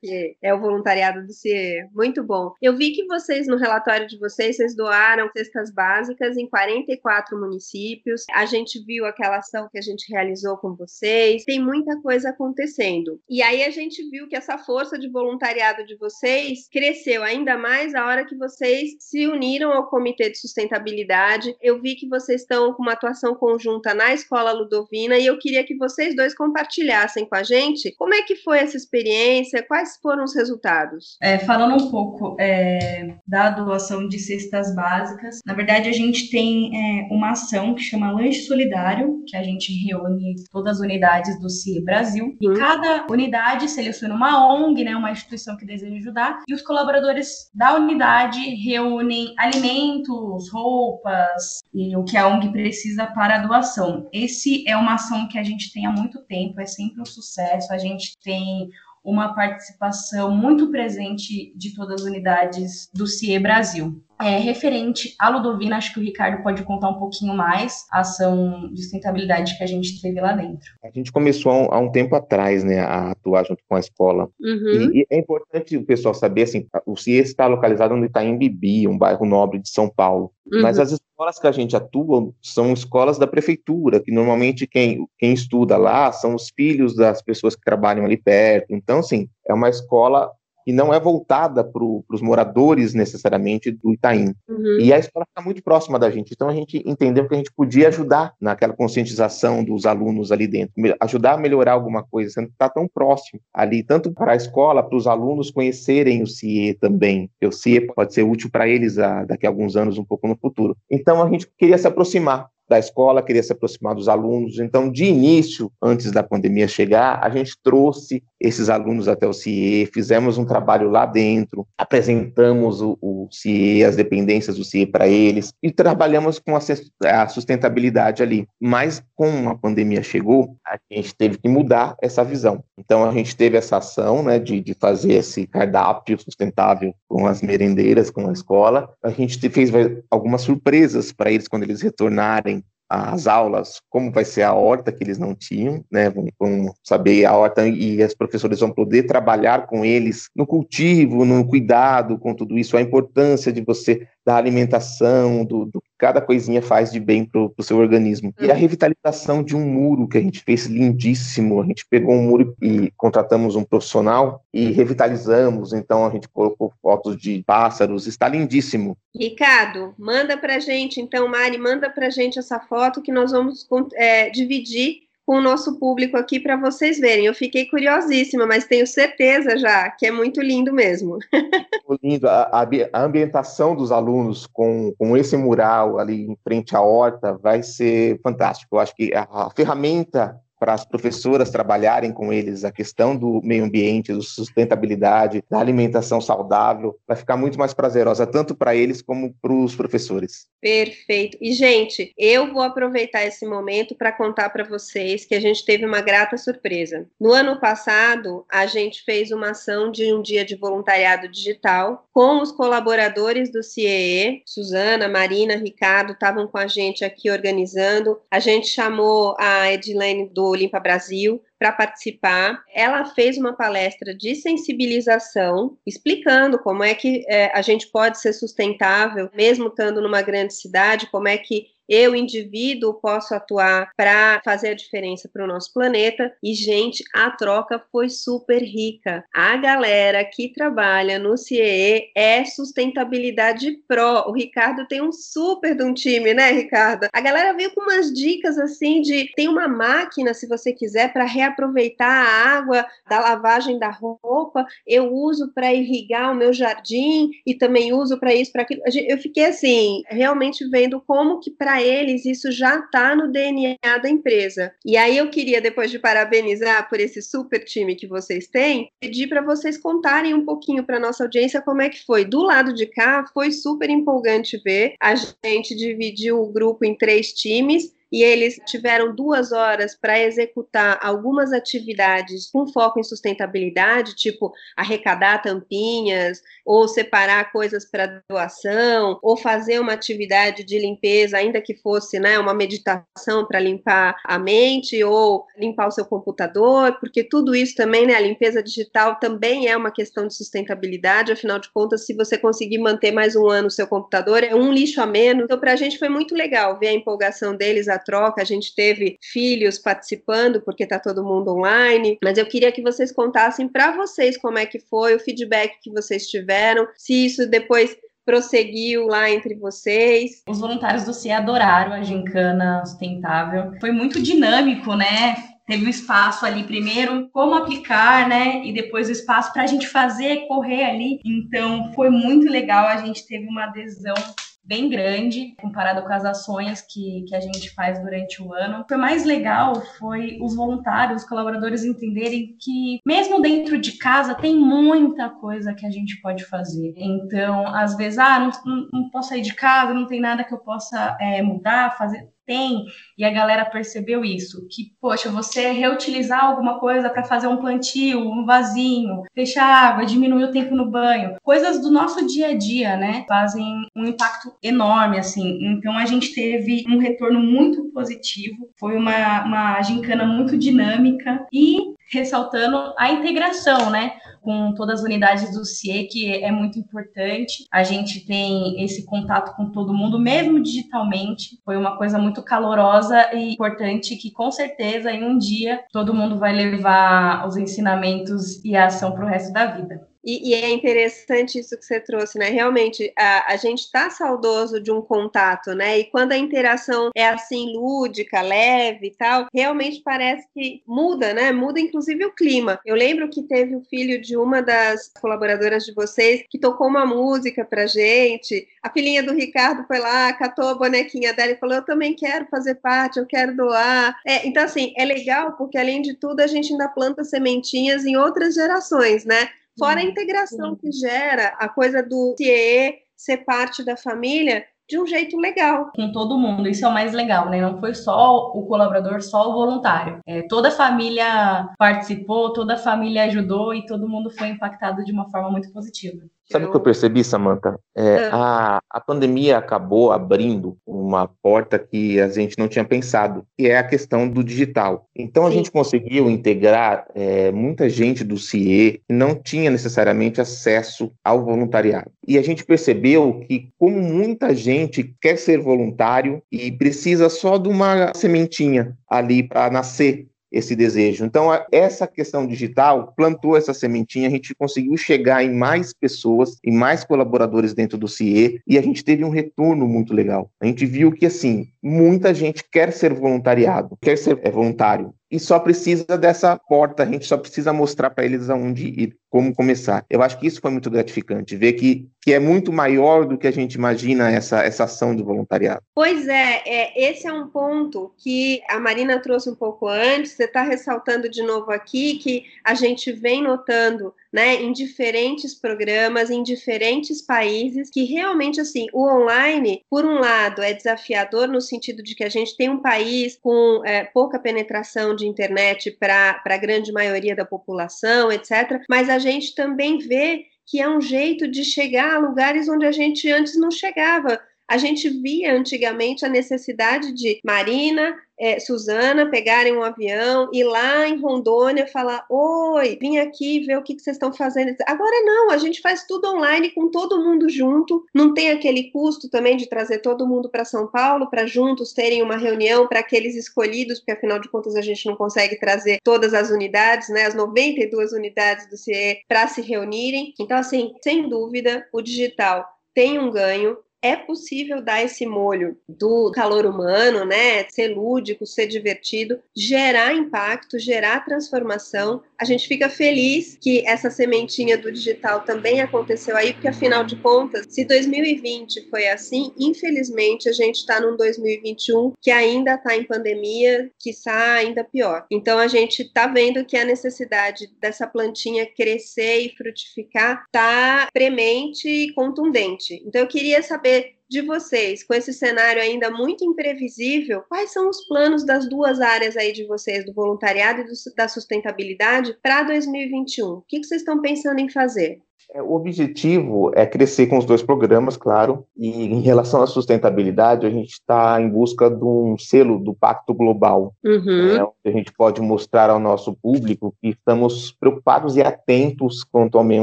que 0.00 0.36
é 0.40 0.54
o 0.54 0.60
voluntariado 0.60 1.26
do 1.26 1.32
CIE. 1.32 1.88
Muito 1.92 2.22
bom. 2.22 2.52
Eu 2.60 2.76
vi 2.76 2.92
que 2.92 3.06
vocês, 3.20 3.46
no 3.46 3.56
relatório 3.56 4.06
de 4.06 4.18
vocês, 4.18 4.56
vocês 4.56 4.74
doaram 4.74 5.30
cestas 5.36 5.72
básicas 5.72 6.36
em 6.36 6.48
44 6.48 7.38
municípios. 7.38 8.24
A 8.32 8.46
gente 8.46 8.82
viu 8.84 9.04
aquela 9.04 9.38
ação 9.38 9.68
que 9.70 9.78
a 9.78 9.82
gente 9.82 10.10
realizou 10.10 10.56
com 10.56 10.74
vocês. 10.74 11.44
Tem 11.44 11.60
muita 11.60 12.00
coisa 12.00 12.30
acontecendo. 12.30 13.20
E 13.28 13.42
aí 13.42 13.62
a 13.62 13.70
gente 13.70 14.08
viu 14.10 14.26
que 14.28 14.36
essa 14.36 14.56
força 14.56 14.98
de 14.98 15.08
voluntariado 15.08 15.84
de 15.84 15.96
vocês 15.96 16.68
cresceu 16.70 17.22
ainda 17.22 17.58
mais 17.58 17.94
a 17.94 18.06
hora 18.06 18.24
que 18.24 18.36
vocês 18.36 18.92
se 18.98 19.26
uniram 19.26 19.72
ao 19.72 19.88
Comitê 19.88 20.30
de 20.30 20.38
Sustentabilidade. 20.38 21.54
Eu 21.60 21.80
vi 21.80 21.94
que 21.96 22.08
vocês 22.08 22.40
estão 22.40 22.72
com 22.72 22.82
uma 22.82 22.92
atuação 22.92 23.34
conjunta 23.34 23.92
na 23.94 24.14
Escola 24.14 24.52
Ludovina 24.52 25.18
e 25.18 25.26
eu 25.26 25.38
queria 25.38 25.64
que 25.64 25.76
vocês 25.76 26.16
dois 26.16 26.34
compartilhassem 26.34 27.26
com 27.26 27.36
a 27.36 27.42
gente 27.42 27.94
como 27.96 28.14
é 28.14 28.22
que 28.22 28.36
foi 28.36 28.58
essa 28.58 28.76
experiência, 28.76 29.62
quais 29.62 29.98
foram 30.02 30.24
os 30.24 30.34
resultados? 30.34 31.18
É, 31.20 31.38
falando 31.38 31.84
um 31.84 31.90
pouco 31.90 32.36
é, 32.40 33.09
da 33.26 33.50
doação 33.50 34.08
de 34.08 34.18
cestas 34.18 34.74
básicas, 34.74 35.40
na 35.44 35.54
verdade 35.54 35.88
a 35.88 35.92
gente 35.92 36.30
tem 36.30 36.70
é, 36.74 37.08
uma 37.10 37.30
ação 37.30 37.74
que 37.74 37.82
chama 37.82 38.12
Lanche 38.12 38.42
Solidário, 38.42 39.22
que 39.26 39.36
a 39.36 39.42
gente 39.42 39.72
reúne 39.84 40.34
todas 40.50 40.76
as 40.76 40.80
unidades 40.80 41.40
do 41.40 41.48
CIE 41.48 41.84
Brasil. 41.84 42.36
E 42.40 42.52
cada 42.54 43.06
unidade 43.10 43.68
seleciona 43.68 44.14
uma 44.14 44.52
ONG, 44.52 44.84
né, 44.84 44.96
uma 44.96 45.12
instituição 45.12 45.56
que 45.56 45.66
deseja 45.66 45.96
ajudar, 45.96 46.42
e 46.48 46.54
os 46.54 46.62
colaboradores 46.62 47.50
da 47.54 47.74
unidade 47.76 48.40
reúnem 48.56 49.34
alimentos, 49.38 50.50
roupas 50.50 51.60
e 51.72 51.96
o 51.96 52.04
que 52.04 52.16
a 52.16 52.28
ONG 52.28 52.50
precisa 52.50 53.06
para 53.06 53.36
a 53.36 53.46
doação. 53.46 54.08
Esse 54.12 54.68
é 54.68 54.76
uma 54.76 54.94
ação 54.94 55.28
que 55.28 55.38
a 55.38 55.42
gente 55.42 55.72
tem 55.72 55.86
há 55.86 55.92
muito 55.92 56.20
tempo, 56.22 56.60
é 56.60 56.66
sempre 56.66 57.00
um 57.00 57.04
sucesso. 57.04 57.72
A 57.72 57.78
gente 57.78 58.12
tem 58.22 58.70
uma 59.02 59.34
participação 59.34 60.30
muito 60.34 60.70
presente 60.70 61.52
de 61.56 61.74
todas 61.74 62.02
as 62.02 62.06
unidades 62.06 62.90
do 62.92 63.06
CIE 63.06 63.38
Brasil. 63.38 64.02
É, 64.20 64.38
referente 64.38 65.14
à 65.18 65.28
Ludovina, 65.28 65.76
acho 65.76 65.92
que 65.92 66.00
o 66.00 66.02
Ricardo 66.02 66.42
pode 66.42 66.62
contar 66.64 66.88
um 66.88 66.98
pouquinho 66.98 67.34
mais 67.34 67.86
a 67.90 68.00
ação 68.00 68.70
de 68.72 68.82
sustentabilidade 68.82 69.56
que 69.56 69.64
a 69.64 69.66
gente 69.66 70.00
teve 70.00 70.20
lá 70.20 70.32
dentro. 70.32 70.70
A 70.84 70.90
gente 70.90 71.10
começou 71.10 71.50
há 71.50 71.56
um, 71.56 71.74
há 71.74 71.78
um 71.78 71.90
tempo 71.90 72.14
atrás, 72.14 72.62
né, 72.64 72.80
a 72.80 73.10
atuar 73.12 73.44
junto 73.44 73.62
com 73.68 73.76
a 73.76 73.80
escola. 73.80 74.28
Uhum. 74.40 74.90
E, 74.92 75.00
e, 75.00 75.06
é 75.10 75.18
importante 75.18 75.76
o 75.76 75.84
pessoal 75.84 76.14
saber, 76.14 76.42
assim, 76.42 76.66
o 76.86 76.96
CIE 76.96 77.18
está 77.18 77.46
localizado 77.46 77.96
no 77.96 78.04
Itaim 78.04 78.36
Bibi, 78.36 78.86
um 78.86 78.98
bairro 78.98 79.24
nobre 79.24 79.58
de 79.58 79.68
São 79.68 79.88
Paulo. 79.88 80.32
Uhum. 80.50 80.62
Mas 80.62 80.78
as 80.78 80.92
escolas 80.92 81.38
que 81.38 81.46
a 81.46 81.52
gente 81.52 81.76
atua 81.76 82.32
são 82.42 82.72
escolas 82.72 83.18
da 83.18 83.26
prefeitura, 83.26 84.00
que 84.00 84.10
normalmente 84.12 84.66
quem, 84.66 85.06
quem 85.18 85.32
estuda 85.32 85.76
lá 85.76 86.10
são 86.12 86.34
os 86.34 86.50
filhos 86.54 86.96
das 86.96 87.22
pessoas 87.22 87.54
que 87.54 87.62
trabalham 87.62 88.04
ali 88.04 88.16
perto. 88.16 88.74
Então, 88.74 88.98
assim, 88.98 89.28
é 89.46 89.54
uma 89.54 89.68
escola 89.68 90.30
e 90.66 90.72
não 90.72 90.92
é 90.92 91.00
voltada 91.00 91.64
para 91.64 91.82
os 91.82 92.22
moradores 92.22 92.94
necessariamente 92.94 93.70
do 93.70 93.92
Itaim. 93.92 94.34
Uhum. 94.48 94.78
E 94.80 94.92
a 94.92 94.98
escola 94.98 95.26
está 95.28 95.42
muito 95.42 95.62
próxima 95.62 95.98
da 95.98 96.10
gente, 96.10 96.32
então 96.32 96.48
a 96.48 96.54
gente 96.54 96.82
entendeu 96.86 97.28
que 97.28 97.34
a 97.34 97.38
gente 97.38 97.52
podia 97.52 97.88
ajudar 97.88 98.32
naquela 98.40 98.74
conscientização 98.74 99.64
dos 99.64 99.86
alunos 99.86 100.32
ali 100.32 100.46
dentro, 100.46 100.74
ajudar 101.00 101.34
a 101.34 101.38
melhorar 101.38 101.72
alguma 101.72 102.02
coisa, 102.02 102.30
você 102.30 102.40
não 102.40 102.48
está 102.48 102.68
tão 102.68 102.88
próximo 102.88 103.40
ali, 103.52 103.82
tanto 103.82 104.12
para 104.12 104.32
a 104.32 104.36
escola, 104.36 104.82
para 104.82 104.96
os 104.96 105.06
alunos 105.06 105.50
conhecerem 105.50 106.22
o 106.22 106.26
CIE 106.26 106.74
também, 106.74 107.30
o 107.42 107.52
CIE 107.52 107.80
pode 107.80 108.14
ser 108.14 108.22
útil 108.22 108.50
para 108.50 108.68
eles 108.68 108.98
a, 108.98 109.24
daqui 109.24 109.46
a 109.46 109.48
alguns 109.48 109.76
anos, 109.76 109.98
um 109.98 110.04
pouco 110.04 110.28
no 110.28 110.36
futuro. 110.36 110.76
Então 110.90 111.22
a 111.22 111.28
gente 111.28 111.48
queria 111.58 111.78
se 111.78 111.86
aproximar 111.86 112.48
da 112.70 112.78
escola, 112.78 113.22
queria 113.22 113.42
se 113.42 113.52
aproximar 113.52 113.96
dos 113.96 114.08
alunos. 114.08 114.60
Então, 114.60 114.90
de 114.90 115.04
início, 115.04 115.70
antes 115.82 116.12
da 116.12 116.22
pandemia 116.22 116.68
chegar, 116.68 117.18
a 117.20 117.28
gente 117.28 117.56
trouxe 117.62 118.22
esses 118.40 118.70
alunos 118.70 119.08
até 119.08 119.26
o 119.26 119.32
CIE, 119.32 119.90
fizemos 119.92 120.38
um 120.38 120.44
trabalho 120.44 120.88
lá 120.88 121.04
dentro, 121.04 121.66
apresentamos 121.76 122.80
o, 122.80 122.96
o 123.02 123.28
CIE, 123.30 123.84
as 123.84 123.96
dependências 123.96 124.56
do 124.56 124.64
CIE 124.64 124.86
para 124.86 125.08
eles 125.08 125.52
e 125.60 125.70
trabalhamos 125.70 126.38
com 126.38 126.56
a, 126.56 127.28
sustentabilidade 127.28 128.22
ali. 128.22 128.46
Mas, 128.58 129.02
com 129.16 129.48
a 129.48 129.56
pandemia 129.56 130.02
chegou, 130.02 130.56
a 130.64 130.78
gente 130.90 131.14
teve 131.14 131.38
que 131.38 131.48
mudar 131.48 131.96
essa 132.00 132.24
visão. 132.24 132.62
Então, 132.78 133.04
a 133.04 133.12
gente 133.12 133.36
teve 133.36 133.58
essa 133.58 133.78
ação 133.78 134.22
né, 134.22 134.38
de, 134.38 134.60
de 134.60 134.74
fazer 134.74 135.14
esse 135.14 135.46
cardápio 135.46 136.18
sustentável 136.18 136.94
com 137.08 137.26
as 137.26 137.42
merendeiras, 137.42 138.10
com 138.10 138.28
a 138.28 138.32
escola. 138.32 138.88
A 139.02 139.10
gente 139.10 139.36
fez 139.50 139.70
algumas 140.08 140.42
surpresas 140.42 141.12
para 141.12 141.32
eles 141.32 141.48
quando 141.48 141.64
eles 141.64 141.82
retornarem 141.82 142.59
as 142.90 143.28
aulas, 143.28 143.80
como 143.88 144.10
vai 144.10 144.24
ser 144.24 144.42
a 144.42 144.52
horta 144.52 144.90
que 144.90 145.04
eles 145.04 145.16
não 145.16 145.32
tinham, 145.32 145.84
né? 145.88 146.10
Vão, 146.10 146.26
vão, 146.36 146.74
saber 146.82 147.24
a 147.24 147.36
horta 147.36 147.66
e 147.68 148.02
as 148.02 148.14
professores 148.14 148.58
vão 148.58 148.72
poder 148.72 149.04
trabalhar 149.04 149.68
com 149.68 149.84
eles 149.84 150.28
no 150.34 150.44
cultivo, 150.44 151.24
no 151.24 151.46
cuidado 151.46 152.18
com 152.18 152.34
tudo 152.34 152.58
isso, 152.58 152.76
a 152.76 152.82
importância 152.82 153.52
de 153.52 153.60
você 153.60 154.08
da 154.26 154.34
alimentação, 154.34 155.44
do, 155.44 155.66
do 155.66 155.80
cada 156.00 156.20
coisinha 156.20 156.62
faz 156.62 156.90
de 156.90 156.98
bem 156.98 157.26
para 157.26 157.42
o 157.42 157.62
seu 157.62 157.76
organismo. 157.76 158.34
E 158.40 158.50
a 158.50 158.54
uhum. 158.54 158.60
revitalização 158.60 159.42
de 159.42 159.54
um 159.54 159.60
muro 159.60 160.08
que 160.08 160.16
a 160.16 160.20
gente 160.20 160.40
fez 160.40 160.64
lindíssimo. 160.64 161.60
A 161.60 161.66
gente 161.66 161.84
pegou 161.86 162.14
um 162.14 162.22
muro 162.22 162.56
e 162.62 162.90
contratamos 162.96 163.54
um 163.54 163.62
profissional 163.62 164.42
e 164.52 164.70
revitalizamos. 164.70 165.74
Então 165.74 166.06
a 166.06 166.10
gente 166.10 166.26
colocou 166.28 166.72
fotos 166.80 167.18
de 167.18 167.44
pássaros. 167.46 168.06
Está 168.06 168.26
lindíssimo. 168.28 168.96
Ricardo, 169.14 169.94
manda 169.98 170.38
para 170.38 170.58
gente. 170.58 171.00
Então, 171.00 171.28
Mari, 171.28 171.58
manda 171.58 171.90
para 171.90 172.08
gente 172.08 172.38
essa 172.38 172.58
foto 172.58 173.02
que 173.02 173.12
nós 173.12 173.30
vamos 173.30 173.68
é, 173.94 174.30
dividir 174.30 175.09
com 175.30 175.36
o 175.36 175.40
nosso 175.40 175.78
público 175.78 176.16
aqui 176.16 176.40
para 176.40 176.56
vocês 176.56 176.98
verem. 176.98 177.26
Eu 177.26 177.32
fiquei 177.32 177.64
curiosíssima, 177.66 178.48
mas 178.48 178.64
tenho 178.64 178.84
certeza 178.84 179.56
já 179.56 179.88
que 179.88 180.04
é 180.04 180.10
muito 180.10 180.42
lindo 180.42 180.72
mesmo. 180.72 181.18
lindo. 182.02 182.28
A, 182.28 182.50
a, 182.92 183.00
ambientação 183.04 183.76
dos 183.76 183.92
alunos 183.92 184.44
com, 184.48 184.92
com 184.98 185.16
esse 185.16 185.36
mural 185.36 186.00
ali 186.00 186.24
em 186.24 186.36
frente 186.42 186.74
à 186.74 186.80
horta 186.80 187.38
vai 187.40 187.62
ser 187.62 188.18
fantástico. 188.24 188.74
Eu 188.74 188.80
acho 188.80 188.92
que 188.96 189.14
a, 189.14 189.28
a 189.30 189.50
ferramenta 189.50 190.36
para 190.60 190.74
as 190.74 190.84
professoras 190.84 191.48
trabalharem 191.50 192.12
com 192.12 192.30
eles 192.30 192.64
a 192.64 192.70
questão 192.70 193.16
do 193.16 193.40
meio 193.42 193.64
ambiente, 193.64 194.12
da 194.12 194.20
sustentabilidade, 194.20 195.42
da 195.50 195.58
alimentação 195.58 196.20
saudável, 196.20 196.98
vai 197.08 197.16
ficar 197.16 197.38
muito 197.38 197.58
mais 197.58 197.72
prazerosa, 197.72 198.26
tanto 198.26 198.54
para 198.54 198.76
eles 198.76 199.00
como 199.00 199.34
para 199.40 199.54
os 199.54 199.74
professores. 199.74 200.46
Perfeito. 200.60 201.38
E, 201.40 201.52
gente, 201.52 202.12
eu 202.18 202.52
vou 202.52 202.62
aproveitar 202.62 203.24
esse 203.24 203.46
momento 203.46 203.94
para 203.94 204.12
contar 204.12 204.50
para 204.50 204.62
vocês 204.62 205.24
que 205.24 205.34
a 205.34 205.40
gente 205.40 205.64
teve 205.64 205.86
uma 205.86 206.02
grata 206.02 206.36
surpresa. 206.36 207.06
No 207.18 207.32
ano 207.32 207.58
passado, 207.58 208.44
a 208.50 208.66
gente 208.66 209.02
fez 209.02 209.30
uma 209.30 209.52
ação 209.52 209.90
de 209.90 210.12
um 210.12 210.20
dia 210.20 210.44
de 210.44 210.56
voluntariado 210.56 211.26
digital 211.26 212.06
com 212.12 212.42
os 212.42 212.52
colaboradores 212.52 213.50
do 213.50 213.62
CIEE, 213.62 214.42
Suzana, 214.44 215.08
Marina, 215.08 215.56
Ricardo, 215.56 216.12
estavam 216.12 216.46
com 216.46 216.58
a 216.58 216.66
gente 216.66 217.02
aqui 217.02 217.30
organizando. 217.30 218.20
A 218.30 218.38
gente 218.38 218.68
chamou 218.68 219.34
a 219.38 219.72
Edilene 219.72 220.28
do 220.28 220.49
Limpa 220.54 220.80
Brasil 220.80 221.40
para 221.60 221.72
participar. 221.72 222.64
Ela 222.74 223.04
fez 223.04 223.36
uma 223.36 223.54
palestra 223.54 224.16
de 224.16 224.34
sensibilização, 224.34 225.76
explicando 225.86 226.58
como 226.58 226.82
é 226.82 226.94
que 226.94 227.22
é, 227.28 227.52
a 227.54 227.60
gente 227.60 227.86
pode 227.88 228.18
ser 228.18 228.32
sustentável, 228.32 229.28
mesmo 229.34 229.68
estando 229.68 230.00
numa 230.00 230.22
grande 230.22 230.54
cidade, 230.54 231.10
como 231.10 231.28
é 231.28 231.36
que 231.36 231.66
eu, 231.90 232.14
indivíduo, 232.14 232.94
posso 232.94 233.34
atuar 233.34 233.90
para 233.96 234.40
fazer 234.44 234.68
a 234.68 234.74
diferença 234.74 235.28
para 235.28 235.42
o 235.42 235.46
nosso 235.48 235.72
planeta. 235.74 236.32
E, 236.40 236.54
gente, 236.54 237.02
a 237.12 237.32
troca 237.32 237.82
foi 237.90 238.08
super 238.08 238.62
rica. 238.62 239.24
A 239.34 239.56
galera 239.56 240.24
que 240.24 240.52
trabalha 240.52 241.18
no 241.18 241.36
CIE 241.36 242.12
é 242.14 242.44
sustentabilidade 242.44 243.72
pro. 243.88 244.28
O 244.28 244.32
Ricardo 244.32 244.86
tem 244.86 245.02
um 245.02 245.10
super 245.10 245.74
de 245.74 245.82
um 245.82 245.92
time, 245.92 246.32
né, 246.32 246.52
Ricardo? 246.52 247.08
A 247.12 247.20
galera 247.20 247.52
veio 247.54 247.74
com 247.74 247.80
umas 247.80 248.12
dicas 248.12 248.56
assim 248.56 249.00
de 249.00 249.28
tem 249.34 249.48
uma 249.48 249.66
máquina, 249.66 250.32
se 250.32 250.46
você 250.46 250.72
quiser, 250.72 251.12
para 251.12 251.24
reaproveitar 251.50 252.08
a 252.08 252.58
água 252.58 252.86
da 253.08 253.20
lavagem 253.20 253.78
da 253.78 253.90
roupa. 253.90 254.64
Eu 254.86 255.12
uso 255.12 255.52
para 255.52 255.72
irrigar 255.72 256.32
o 256.32 256.36
meu 256.36 256.52
jardim 256.52 257.30
e 257.46 257.54
também 257.54 257.92
uso 257.92 258.18
para 258.18 258.34
isso, 258.34 258.52
para 258.52 258.62
aquilo. 258.62 258.82
Eu 259.08 259.18
fiquei 259.18 259.46
assim, 259.46 260.02
realmente 260.06 260.68
vendo 260.68 261.00
como 261.00 261.40
que 261.40 261.50
para 261.50 261.82
eles 261.82 262.24
isso 262.24 262.50
já 262.50 262.78
está 262.78 263.14
no 263.14 263.30
DNA 263.30 263.76
da 264.02 264.08
empresa. 264.08 264.72
E 264.84 264.96
aí 264.96 265.16
eu 265.16 265.28
queria, 265.30 265.60
depois 265.60 265.90
de 265.90 265.98
parabenizar 265.98 266.88
por 266.88 267.00
esse 267.00 267.20
super 267.20 267.64
time 267.64 267.94
que 267.94 268.06
vocês 268.06 268.46
têm, 268.46 268.90
pedir 269.00 269.28
para 269.28 269.42
vocês 269.42 269.76
contarem 269.76 270.34
um 270.34 270.44
pouquinho 270.44 270.84
para 270.84 271.00
nossa 271.00 271.24
audiência 271.24 271.60
como 271.60 271.82
é 271.82 271.88
que 271.88 272.04
foi. 272.04 272.24
Do 272.24 272.42
lado 272.42 272.72
de 272.72 272.86
cá, 272.86 273.24
foi 273.32 273.50
super 273.52 273.90
empolgante 273.90 274.60
ver. 274.64 274.94
A 275.00 275.14
gente 275.14 275.74
dividiu 275.74 276.40
o 276.40 276.52
grupo 276.52 276.84
em 276.84 276.96
três 276.96 277.32
times 277.32 277.92
e 278.10 278.22
eles 278.22 278.56
tiveram 278.66 279.14
duas 279.14 279.52
horas 279.52 279.96
para 279.96 280.18
executar 280.18 280.98
algumas 281.02 281.52
atividades 281.52 282.50
com 282.50 282.66
foco 282.72 282.98
em 282.98 283.04
sustentabilidade, 283.04 284.16
tipo 284.16 284.52
arrecadar 284.76 285.42
tampinhas, 285.42 286.40
ou 286.64 286.88
separar 286.88 287.52
coisas 287.52 287.88
para 287.88 288.22
doação, 288.28 289.18
ou 289.22 289.36
fazer 289.36 289.80
uma 289.80 289.92
atividade 289.92 290.64
de 290.64 290.78
limpeza, 290.78 291.36
ainda 291.36 291.60
que 291.60 291.74
fosse 291.76 292.18
né, 292.18 292.38
uma 292.38 292.54
meditação 292.54 293.46
para 293.46 293.60
limpar 293.60 294.16
a 294.24 294.38
mente, 294.38 295.02
ou 295.04 295.46
limpar 295.56 295.88
o 295.88 295.90
seu 295.90 296.04
computador, 296.04 296.98
porque 297.00 297.22
tudo 297.24 297.54
isso 297.54 297.74
também, 297.74 298.06
né, 298.06 298.14
a 298.14 298.20
limpeza 298.20 298.62
digital 298.62 299.16
também 299.18 299.68
é 299.68 299.76
uma 299.76 299.90
questão 299.90 300.26
de 300.26 300.34
sustentabilidade, 300.34 301.32
afinal 301.32 301.58
de 301.58 301.70
contas, 301.72 302.06
se 302.06 302.14
você 302.14 302.36
conseguir 302.36 302.78
manter 302.78 303.12
mais 303.12 303.36
um 303.36 303.48
ano 303.48 303.68
o 303.68 303.70
seu 303.70 303.86
computador, 303.86 304.42
é 304.42 304.54
um 304.54 304.72
lixo 304.72 305.00
a 305.00 305.06
menos. 305.06 305.44
Então, 305.44 305.58
para 305.58 305.72
a 305.72 305.76
gente 305.76 305.98
foi 305.98 306.08
muito 306.08 306.34
legal 306.34 306.78
ver 306.78 306.88
a 306.88 306.92
empolgação 306.92 307.56
deles, 307.56 307.88
a 307.88 307.99
troca, 308.00 308.42
a 308.42 308.44
gente 308.44 308.74
teve 308.74 309.18
filhos 309.22 309.78
participando, 309.78 310.60
porque 310.60 310.84
está 310.84 310.98
todo 310.98 311.24
mundo 311.24 311.52
online, 311.52 312.18
mas 312.22 312.38
eu 312.38 312.46
queria 312.46 312.72
que 312.72 312.82
vocês 312.82 313.12
contassem 313.12 313.68
para 313.68 313.92
vocês 313.96 314.36
como 314.36 314.58
é 314.58 314.66
que 314.66 314.80
foi 314.80 315.14
o 315.14 315.20
feedback 315.20 315.78
que 315.82 315.90
vocês 315.90 316.26
tiveram, 316.28 316.86
se 316.96 317.26
isso 317.26 317.46
depois 317.46 317.96
prosseguiu 318.24 319.06
lá 319.06 319.30
entre 319.30 319.54
vocês. 319.54 320.42
Os 320.48 320.60
voluntários 320.60 321.04
do 321.04 321.12
CIE 321.12 321.32
adoraram 321.32 321.92
a 321.92 322.02
gincana 322.02 322.84
sustentável. 322.86 323.72
Foi 323.80 323.90
muito 323.90 324.22
dinâmico, 324.22 324.94
né? 324.94 325.36
Teve 325.66 325.86
um 325.86 325.88
espaço 325.88 326.44
ali 326.44 326.64
primeiro, 326.64 327.28
como 327.32 327.54
aplicar, 327.54 328.28
né? 328.28 328.64
E 328.64 328.72
depois 328.72 329.08
o 329.08 329.12
espaço 329.12 329.52
para 329.52 329.62
a 329.62 329.66
gente 329.66 329.86
fazer, 329.86 330.46
correr 330.48 330.84
ali. 330.84 331.20
Então 331.24 331.92
foi 331.94 332.10
muito 332.10 332.48
legal, 332.48 332.86
a 332.86 332.96
gente 332.96 333.26
teve 333.26 333.46
uma 333.46 333.64
adesão 333.64 334.14
bem 334.64 334.88
grande 334.88 335.54
comparado 335.60 336.02
com 336.02 336.12
as 336.12 336.24
ações 336.24 336.80
que, 336.82 337.24
que 337.26 337.34
a 337.34 337.40
gente 337.40 337.74
faz 337.74 338.00
durante 338.00 338.42
o 338.42 338.52
ano. 338.52 338.80
O 338.80 338.82
que 338.82 338.88
foi 338.88 338.96
mais 338.96 339.24
legal 339.24 339.74
foi 339.98 340.38
os 340.40 340.54
voluntários, 340.54 341.22
os 341.22 341.28
colaboradores 341.28 341.84
entenderem 341.84 342.56
que, 342.60 343.00
mesmo 343.06 343.40
dentro 343.40 343.80
de 343.80 343.92
casa, 343.92 344.34
tem 344.34 344.56
muita 344.56 345.28
coisa 345.28 345.74
que 345.74 345.86
a 345.86 345.90
gente 345.90 346.20
pode 346.20 346.44
fazer. 346.44 346.94
Então, 346.96 347.66
às 347.74 347.96
vezes, 347.96 348.18
ah, 348.18 348.38
não, 348.38 348.88
não, 348.92 349.10
posso 349.10 349.30
sair 349.30 349.42
de 349.42 349.54
casa, 349.54 349.94
não 349.94 350.06
tem 350.06 350.20
nada 350.20 350.44
que 350.44 350.54
eu 350.54 350.58
possa 350.58 351.16
é, 351.20 351.42
mudar, 351.42 351.96
fazer 351.96 352.28
tem 352.50 352.84
e 353.16 353.24
a 353.24 353.30
galera 353.30 353.64
percebeu 353.64 354.24
isso, 354.24 354.66
que 354.68 354.92
poxa, 355.00 355.30
você 355.30 355.70
reutilizar 355.70 356.44
alguma 356.44 356.80
coisa 356.80 357.08
para 357.08 357.22
fazer 357.22 357.46
um 357.46 357.58
plantio, 357.58 358.18
um 358.18 358.44
vasinho, 358.44 359.22
fechar 359.32 359.64
água, 359.64 360.04
diminuir 360.04 360.44
o 360.44 360.50
tempo 360.50 360.74
no 360.74 360.90
banho, 360.90 361.36
coisas 361.44 361.80
do 361.80 361.92
nosso 361.92 362.26
dia 362.26 362.48
a 362.48 362.56
dia, 362.56 362.96
né, 362.96 363.24
fazem 363.28 363.86
um 363.94 364.04
impacto 364.04 364.52
enorme 364.60 365.18
assim. 365.18 365.58
Então 365.62 365.96
a 365.96 366.06
gente 366.06 366.34
teve 366.34 366.84
um 366.88 366.98
retorno 366.98 367.38
muito 367.38 367.84
positivo, 367.92 368.68
foi 368.76 368.96
uma 368.96 369.44
uma 369.44 369.82
gincana 369.82 370.24
muito 370.26 370.58
dinâmica 370.58 371.46
e 371.52 371.94
ressaltando 372.10 372.94
a 372.98 373.10
integração, 373.10 373.90
né? 373.90 374.12
com 374.40 374.72
todas 374.74 375.00
as 375.00 375.04
unidades 375.04 375.52
do 375.54 375.64
CIE, 375.64 376.08
que 376.08 376.42
é 376.42 376.50
muito 376.50 376.78
importante. 376.78 377.66
A 377.70 377.82
gente 377.82 378.26
tem 378.26 378.82
esse 378.82 379.04
contato 379.04 379.54
com 379.54 379.70
todo 379.70 379.94
mundo, 379.94 380.18
mesmo 380.18 380.62
digitalmente. 380.62 381.60
Foi 381.64 381.76
uma 381.76 381.96
coisa 381.96 382.18
muito 382.18 382.42
calorosa 382.42 383.34
e 383.34 383.52
importante 383.52 384.16
que, 384.16 384.30
com 384.30 384.50
certeza, 384.50 385.10
em 385.12 385.24
um 385.24 385.36
dia, 385.36 385.84
todo 385.92 386.14
mundo 386.14 386.38
vai 386.38 386.52
levar 386.52 387.46
os 387.46 387.56
ensinamentos 387.56 388.64
e 388.64 388.74
a 388.74 388.86
ação 388.86 389.12
para 389.12 389.24
o 389.24 389.28
resto 389.28 389.52
da 389.52 389.66
vida. 389.66 390.09
E, 390.24 390.50
e, 390.50 390.54
é 390.54 390.70
interessante 390.70 391.58
isso 391.58 391.76
que 391.78 391.84
você 391.84 391.98
trouxe, 391.98 392.38
né? 392.38 392.50
Realmente, 392.50 393.12
a, 393.18 393.52
a 393.52 393.56
gente 393.56 393.80
está 393.80 394.10
saudoso 394.10 394.80
de 394.80 394.92
um 394.92 395.00
contato, 395.00 395.74
né? 395.74 395.98
E 395.98 396.04
quando 396.04 396.32
a 396.32 396.36
interação 396.36 397.10
é 397.16 397.26
assim, 397.26 397.72
lúdica, 397.74 398.42
leve 398.42 399.08
e 399.08 399.10
tal, 399.10 399.46
realmente 399.52 400.02
parece 400.04 400.46
que 400.54 400.82
muda, 400.86 401.32
né? 401.32 401.52
Muda 401.52 401.80
inclusive 401.80 402.24
o 402.24 402.34
clima. 402.34 402.78
Eu 402.84 402.94
lembro 402.94 403.28
que 403.30 403.42
teve 403.42 403.74
o 403.74 403.84
filho 403.84 404.20
de 404.20 404.36
uma 404.36 404.60
das 404.60 405.10
colaboradoras 405.20 405.84
de 405.84 405.94
vocês 405.94 406.44
que 406.50 406.58
tocou 406.58 406.86
uma 406.86 407.06
música 407.06 407.64
pra 407.64 407.86
gente. 407.86 408.68
A 408.82 408.90
filhinha 408.90 409.22
do 409.22 409.32
Ricardo 409.32 409.86
foi 409.86 409.98
lá, 409.98 410.32
catou 410.34 410.68
a 410.68 410.74
bonequinha 410.74 411.32
dela 411.32 411.52
e 411.52 411.58
falou: 411.58 411.76
Eu 411.76 411.84
também 411.84 412.14
quero 412.14 412.46
fazer 412.50 412.74
parte, 412.76 413.18
eu 413.18 413.26
quero 413.26 413.56
doar. 413.56 414.18
É, 414.26 414.46
então, 414.46 414.62
assim, 414.62 414.92
é 414.96 415.04
legal 415.04 415.52
porque, 415.52 415.78
além 415.78 416.02
de 416.02 416.14
tudo, 416.14 416.40
a 416.40 416.46
gente 416.46 416.72
ainda 416.72 416.88
planta 416.88 417.24
sementinhas 417.24 418.04
em 418.04 418.16
outras 418.16 418.54
gerações, 418.54 419.24
né? 419.24 419.48
Fora 419.80 420.00
a 420.00 420.04
integração 420.04 420.76
que 420.76 420.92
gera 420.92 421.56
a 421.58 421.68
coisa 421.68 422.02
do 422.02 422.34
CIE 422.36 422.98
ser 423.16 423.38
parte 423.38 423.82
da 423.82 423.96
família 423.96 424.64
de 424.86 424.98
um 424.98 425.06
jeito 425.06 425.38
legal. 425.38 425.90
Com 425.94 426.12
todo 426.12 426.38
mundo, 426.38 426.68
isso 426.68 426.84
é 426.84 426.88
o 426.88 426.92
mais 426.92 427.12
legal, 427.12 427.48
né? 427.48 427.60
Não 427.60 427.78
foi 427.78 427.94
só 427.94 428.50
o 428.52 428.66
colaborador, 428.66 429.22
só 429.22 429.48
o 429.48 429.52
voluntário. 429.52 430.18
É, 430.26 430.42
toda 430.42 430.68
a 430.68 430.72
família 430.72 431.68
participou, 431.78 432.52
toda 432.52 432.74
a 432.74 432.78
família 432.78 433.24
ajudou 433.24 433.72
e 433.72 433.86
todo 433.86 434.08
mundo 434.08 434.30
foi 434.30 434.48
impactado 434.48 435.04
de 435.04 435.12
uma 435.12 435.30
forma 435.30 435.50
muito 435.50 435.72
positiva. 435.72 436.20
Sabe 436.50 436.64
o 436.64 436.70
que 436.70 436.76
eu 436.76 436.80
percebi, 436.80 437.22
Samantha? 437.22 437.78
É, 437.96 438.28
ah. 438.32 438.80
a, 438.90 438.98
a 438.98 439.00
pandemia 439.00 439.56
acabou 439.56 440.10
abrindo 440.10 440.76
uma 440.84 441.28
porta 441.40 441.78
que 441.78 442.20
a 442.20 442.28
gente 442.28 442.58
não 442.58 442.66
tinha 442.66 442.84
pensado, 442.84 443.46
que 443.56 443.68
é 443.68 443.78
a 443.78 443.84
questão 443.84 444.28
do 444.28 444.42
digital. 444.42 445.06
Então, 445.14 445.46
a 445.46 445.50
Sim. 445.50 445.58
gente 445.58 445.70
conseguiu 445.70 446.28
integrar 446.28 447.06
é, 447.14 447.52
muita 447.52 447.88
gente 447.88 448.24
do 448.24 448.36
CIE 448.36 449.00
que 449.08 449.14
não 449.14 449.34
tinha 449.34 449.70
necessariamente 449.70 450.40
acesso 450.40 451.12
ao 451.24 451.44
voluntariado. 451.44 452.10
E 452.26 452.36
a 452.36 452.42
gente 452.42 452.64
percebeu 452.64 453.44
que, 453.46 453.70
como 453.78 454.00
muita 454.00 454.54
gente 454.54 455.14
quer 455.20 455.36
ser 455.36 455.60
voluntário 455.60 456.42
e 456.50 456.72
precisa 456.72 457.28
só 457.28 457.58
de 457.58 457.68
uma 457.68 458.12
sementinha 458.14 458.96
ali 459.08 459.42
para 459.42 459.70
nascer 459.70 460.26
esse 460.50 460.74
desejo. 460.74 461.24
Então, 461.24 461.48
essa 461.70 462.06
questão 462.06 462.46
digital 462.46 463.12
plantou 463.16 463.56
essa 463.56 463.72
sementinha, 463.72 464.28
a 464.28 464.30
gente 464.30 464.54
conseguiu 464.54 464.96
chegar 464.96 465.44
em 465.44 465.52
mais 465.52 465.92
pessoas, 465.92 466.56
em 466.64 466.72
mais 466.72 467.04
colaboradores 467.04 467.74
dentro 467.74 467.96
do 467.96 468.08
CIE, 468.08 468.60
e 468.66 468.78
a 468.78 468.82
gente 468.82 469.04
teve 469.04 469.24
um 469.24 469.30
retorno 469.30 469.86
muito 469.86 470.12
legal. 470.12 470.50
A 470.60 470.66
gente 470.66 470.84
viu 470.86 471.12
que, 471.12 471.26
assim, 471.26 471.68
muita 471.82 472.34
gente 472.34 472.64
quer 472.70 472.92
ser 472.92 473.12
voluntariado, 473.14 473.96
quer 474.00 474.16
ser 474.16 474.38
é, 474.42 474.50
voluntário, 474.50 475.14
e 475.30 475.38
só 475.38 475.58
precisa 475.60 476.18
dessa 476.18 476.56
porta, 476.56 477.04
a 477.04 477.06
gente 477.06 477.24
só 477.24 477.38
precisa 477.38 477.72
mostrar 477.72 478.10
para 478.10 478.24
eles 478.24 478.50
aonde 478.50 478.88
ir, 478.88 479.16
como 479.30 479.54
começar. 479.54 480.04
Eu 480.10 480.22
acho 480.22 480.38
que 480.38 480.46
isso 480.46 480.60
foi 480.60 480.72
muito 480.72 480.90
gratificante, 480.90 481.56
ver 481.56 481.74
que, 481.74 482.08
que 482.20 482.32
é 482.32 482.40
muito 482.40 482.72
maior 482.72 483.24
do 483.24 483.38
que 483.38 483.46
a 483.46 483.52
gente 483.52 483.74
imagina 483.74 484.30
essa, 484.30 484.64
essa 484.64 484.84
ação 484.84 485.14
do 485.14 485.24
voluntariado. 485.24 485.82
Pois 485.94 486.26
é, 486.26 486.62
é, 486.66 487.10
esse 487.10 487.28
é 487.28 487.32
um 487.32 487.46
ponto 487.46 488.12
que 488.18 488.60
a 488.68 488.80
Marina 488.80 489.20
trouxe 489.20 489.48
um 489.48 489.54
pouco 489.54 489.86
antes, 489.86 490.32
você 490.32 490.44
está 490.44 490.62
ressaltando 490.62 491.30
de 491.30 491.42
novo 491.42 491.70
aqui, 491.70 492.18
que 492.18 492.44
a 492.64 492.74
gente 492.74 493.12
vem 493.12 493.40
notando 493.40 494.12
né, 494.32 494.62
em 494.62 494.72
diferentes 494.72 495.54
programas, 495.54 496.30
em 496.30 496.42
diferentes 496.42 497.20
países, 497.20 497.90
que 497.90 498.04
realmente, 498.04 498.60
assim, 498.60 498.86
o 498.92 499.04
online, 499.04 499.82
por 499.90 500.04
um 500.04 500.20
lado, 500.20 500.62
é 500.62 500.72
desafiador 500.72 501.48
no 501.48 501.60
sentido 501.60 502.02
de 502.02 502.14
que 502.14 502.24
a 502.24 502.28
gente 502.28 502.56
tem 502.56 502.68
um 502.68 502.80
país 502.80 503.38
com 503.42 503.82
é, 503.84 504.04
pouca 504.04 504.38
penetração 504.38 505.16
de 505.16 505.26
internet 505.26 505.90
para 505.90 506.40
a 506.44 506.56
grande 506.56 506.92
maioria 506.92 507.34
da 507.34 507.44
população, 507.44 508.30
etc., 508.30 508.82
mas 508.88 509.08
a 509.08 509.18
gente 509.18 509.54
também 509.54 509.98
vê 509.98 510.46
que 510.70 510.80
é 510.80 510.88
um 510.88 511.00
jeito 511.00 511.48
de 511.48 511.64
chegar 511.64 512.14
a 512.14 512.18
lugares 512.18 512.68
onde 512.68 512.86
a 512.86 512.92
gente 512.92 513.28
antes 513.30 513.58
não 513.58 513.72
chegava. 513.72 514.40
A 514.70 514.78
gente 514.78 515.08
via 515.08 515.52
antigamente 515.52 516.24
a 516.24 516.28
necessidade 516.28 517.12
de 517.12 517.40
Marina, 517.44 518.14
é, 518.38 518.60
Suzana 518.60 519.28
pegarem 519.28 519.76
um 519.76 519.82
avião 519.82 520.48
e 520.52 520.62
lá 520.62 521.08
em 521.08 521.20
Rondônia 521.20 521.88
falar: 521.88 522.24
Oi, 522.30 522.96
vim 523.00 523.18
aqui 523.18 523.66
ver 523.66 523.76
o 523.76 523.82
que, 523.82 523.96
que 523.96 524.00
vocês 524.00 524.14
estão 524.14 524.32
fazendo. 524.32 524.72
Agora 524.86 525.24
não, 525.24 525.50
a 525.50 525.58
gente 525.58 525.80
faz 525.80 526.06
tudo 526.06 526.28
online 526.28 526.70
com 526.70 526.88
todo 526.88 527.20
mundo 527.20 527.48
junto, 527.48 528.04
não 528.14 528.32
tem 528.32 528.52
aquele 528.52 528.92
custo 528.92 529.28
também 529.28 529.56
de 529.56 529.68
trazer 529.68 529.98
todo 529.98 530.24
mundo 530.24 530.48
para 530.48 530.64
São 530.64 530.86
Paulo 530.86 531.28
para 531.28 531.46
juntos 531.46 531.92
terem 531.92 532.22
uma 532.22 532.36
reunião 532.36 532.86
para 532.86 533.00
aqueles 533.00 533.34
escolhidos, 533.34 533.98
porque 533.98 534.12
afinal 534.12 534.38
de 534.38 534.48
contas 534.48 534.76
a 534.76 534.80
gente 534.80 535.04
não 535.04 535.16
consegue 535.16 535.58
trazer 535.58 535.98
todas 536.04 536.32
as 536.32 536.48
unidades, 536.48 537.08
né, 537.08 537.24
as 537.24 537.34
92 537.34 538.12
unidades 538.12 538.70
do 538.70 538.76
CIE 538.76 539.18
para 539.26 539.48
se 539.48 539.62
reunirem. 539.62 540.32
Então, 540.38 540.56
assim, 540.56 540.94
sem 541.02 541.28
dúvida, 541.28 541.84
o 541.92 542.00
digital 542.00 542.64
tem 542.94 543.18
um 543.18 543.30
ganho, 543.30 543.76
é 544.02 544.16
possível 544.16 544.82
dar 544.82 545.02
esse 545.02 545.26
molho 545.26 545.76
do 545.88 546.30
calor 546.32 546.64
humano, 546.64 547.24
né? 547.24 547.64
Ser 547.68 547.88
lúdico, 547.88 548.46
ser 548.46 548.66
divertido, 548.66 549.40
gerar 549.54 550.14
impacto, 550.14 550.78
gerar 550.78 551.24
transformação. 551.24 552.22
A 552.40 552.44
gente 552.44 552.66
fica 552.66 552.88
feliz 552.88 553.58
que 553.60 553.86
essa 553.86 554.10
sementinha 554.10 554.78
do 554.78 554.90
digital 554.90 555.40
também 555.40 555.80
aconteceu 555.80 556.36
aí, 556.36 556.52
porque 556.52 556.68
afinal 556.68 557.04
de 557.04 557.16
contas, 557.16 557.66
se 557.68 557.84
2020 557.84 558.88
foi 558.88 559.08
assim, 559.08 559.52
infelizmente 559.58 560.48
a 560.48 560.52
gente 560.52 560.76
está 560.76 561.00
num 561.00 561.16
2021 561.16 562.12
que 562.20 562.30
ainda 562.30 562.74
está 562.74 562.96
em 562.96 563.04
pandemia, 563.04 563.90
que 563.98 564.10
está 564.10 564.54
ainda 564.54 564.82
pior. 564.82 565.26
Então 565.30 565.58
a 565.58 565.68
gente 565.68 566.02
está 566.02 566.26
vendo 566.26 566.64
que 566.64 566.76
a 566.76 566.84
necessidade 566.84 567.70
dessa 567.80 568.06
plantinha 568.06 568.66
crescer 568.66 569.40
e 569.40 569.54
frutificar 569.56 570.44
está 570.46 571.08
premente 571.12 571.88
e 571.88 572.12
contundente. 572.14 573.02
Então 573.06 573.20
eu 573.20 573.28
queria 573.28 573.62
saber 573.62 573.89
de 574.30 574.42
vocês, 574.42 575.02
com 575.02 575.12
esse 575.12 575.32
cenário 575.32 575.82
ainda 575.82 576.08
muito 576.08 576.44
imprevisível, 576.44 577.42
quais 577.48 577.72
são 577.72 577.90
os 577.90 578.06
planos 578.06 578.46
das 578.46 578.68
duas 578.68 579.00
áreas 579.00 579.36
aí 579.36 579.52
de 579.52 579.66
vocês, 579.66 580.06
do 580.06 580.14
voluntariado 580.14 580.82
e 580.82 580.84
do, 580.84 580.92
da 581.16 581.26
sustentabilidade, 581.26 582.38
para 582.40 582.62
2021? 582.62 583.46
O 583.54 583.62
que, 583.62 583.80
que 583.80 583.86
vocês 583.86 584.02
estão 584.02 584.22
pensando 584.22 584.60
em 584.60 584.68
fazer? 584.68 585.20
É, 585.52 585.60
o 585.60 585.72
objetivo 585.72 586.70
é 586.74 586.86
crescer 586.86 587.26
com 587.26 587.36
os 587.36 587.44
dois 587.44 587.62
programas, 587.62 588.16
claro, 588.16 588.64
e 588.76 588.88
em 588.88 589.20
relação 589.20 589.62
à 589.62 589.66
sustentabilidade, 589.66 590.66
a 590.66 590.70
gente 590.70 590.92
está 590.92 591.40
em 591.40 591.48
busca 591.48 591.90
de 591.90 592.04
um 592.04 592.36
selo 592.38 592.78
do 592.78 592.94
Pacto 592.94 593.34
Global, 593.34 593.92
uhum. 594.04 594.54
né, 594.54 594.62
onde 594.62 594.72
a 594.84 594.90
gente 594.90 595.12
pode 595.12 595.40
mostrar 595.40 595.90
ao 595.90 595.98
nosso 595.98 596.34
público 596.34 596.94
que 597.00 597.08
estamos 597.08 597.72
preocupados 597.72 598.36
e 598.36 598.42
atentos 598.42 599.24
quanto 599.24 599.58
ao 599.58 599.64
meio 599.64 599.82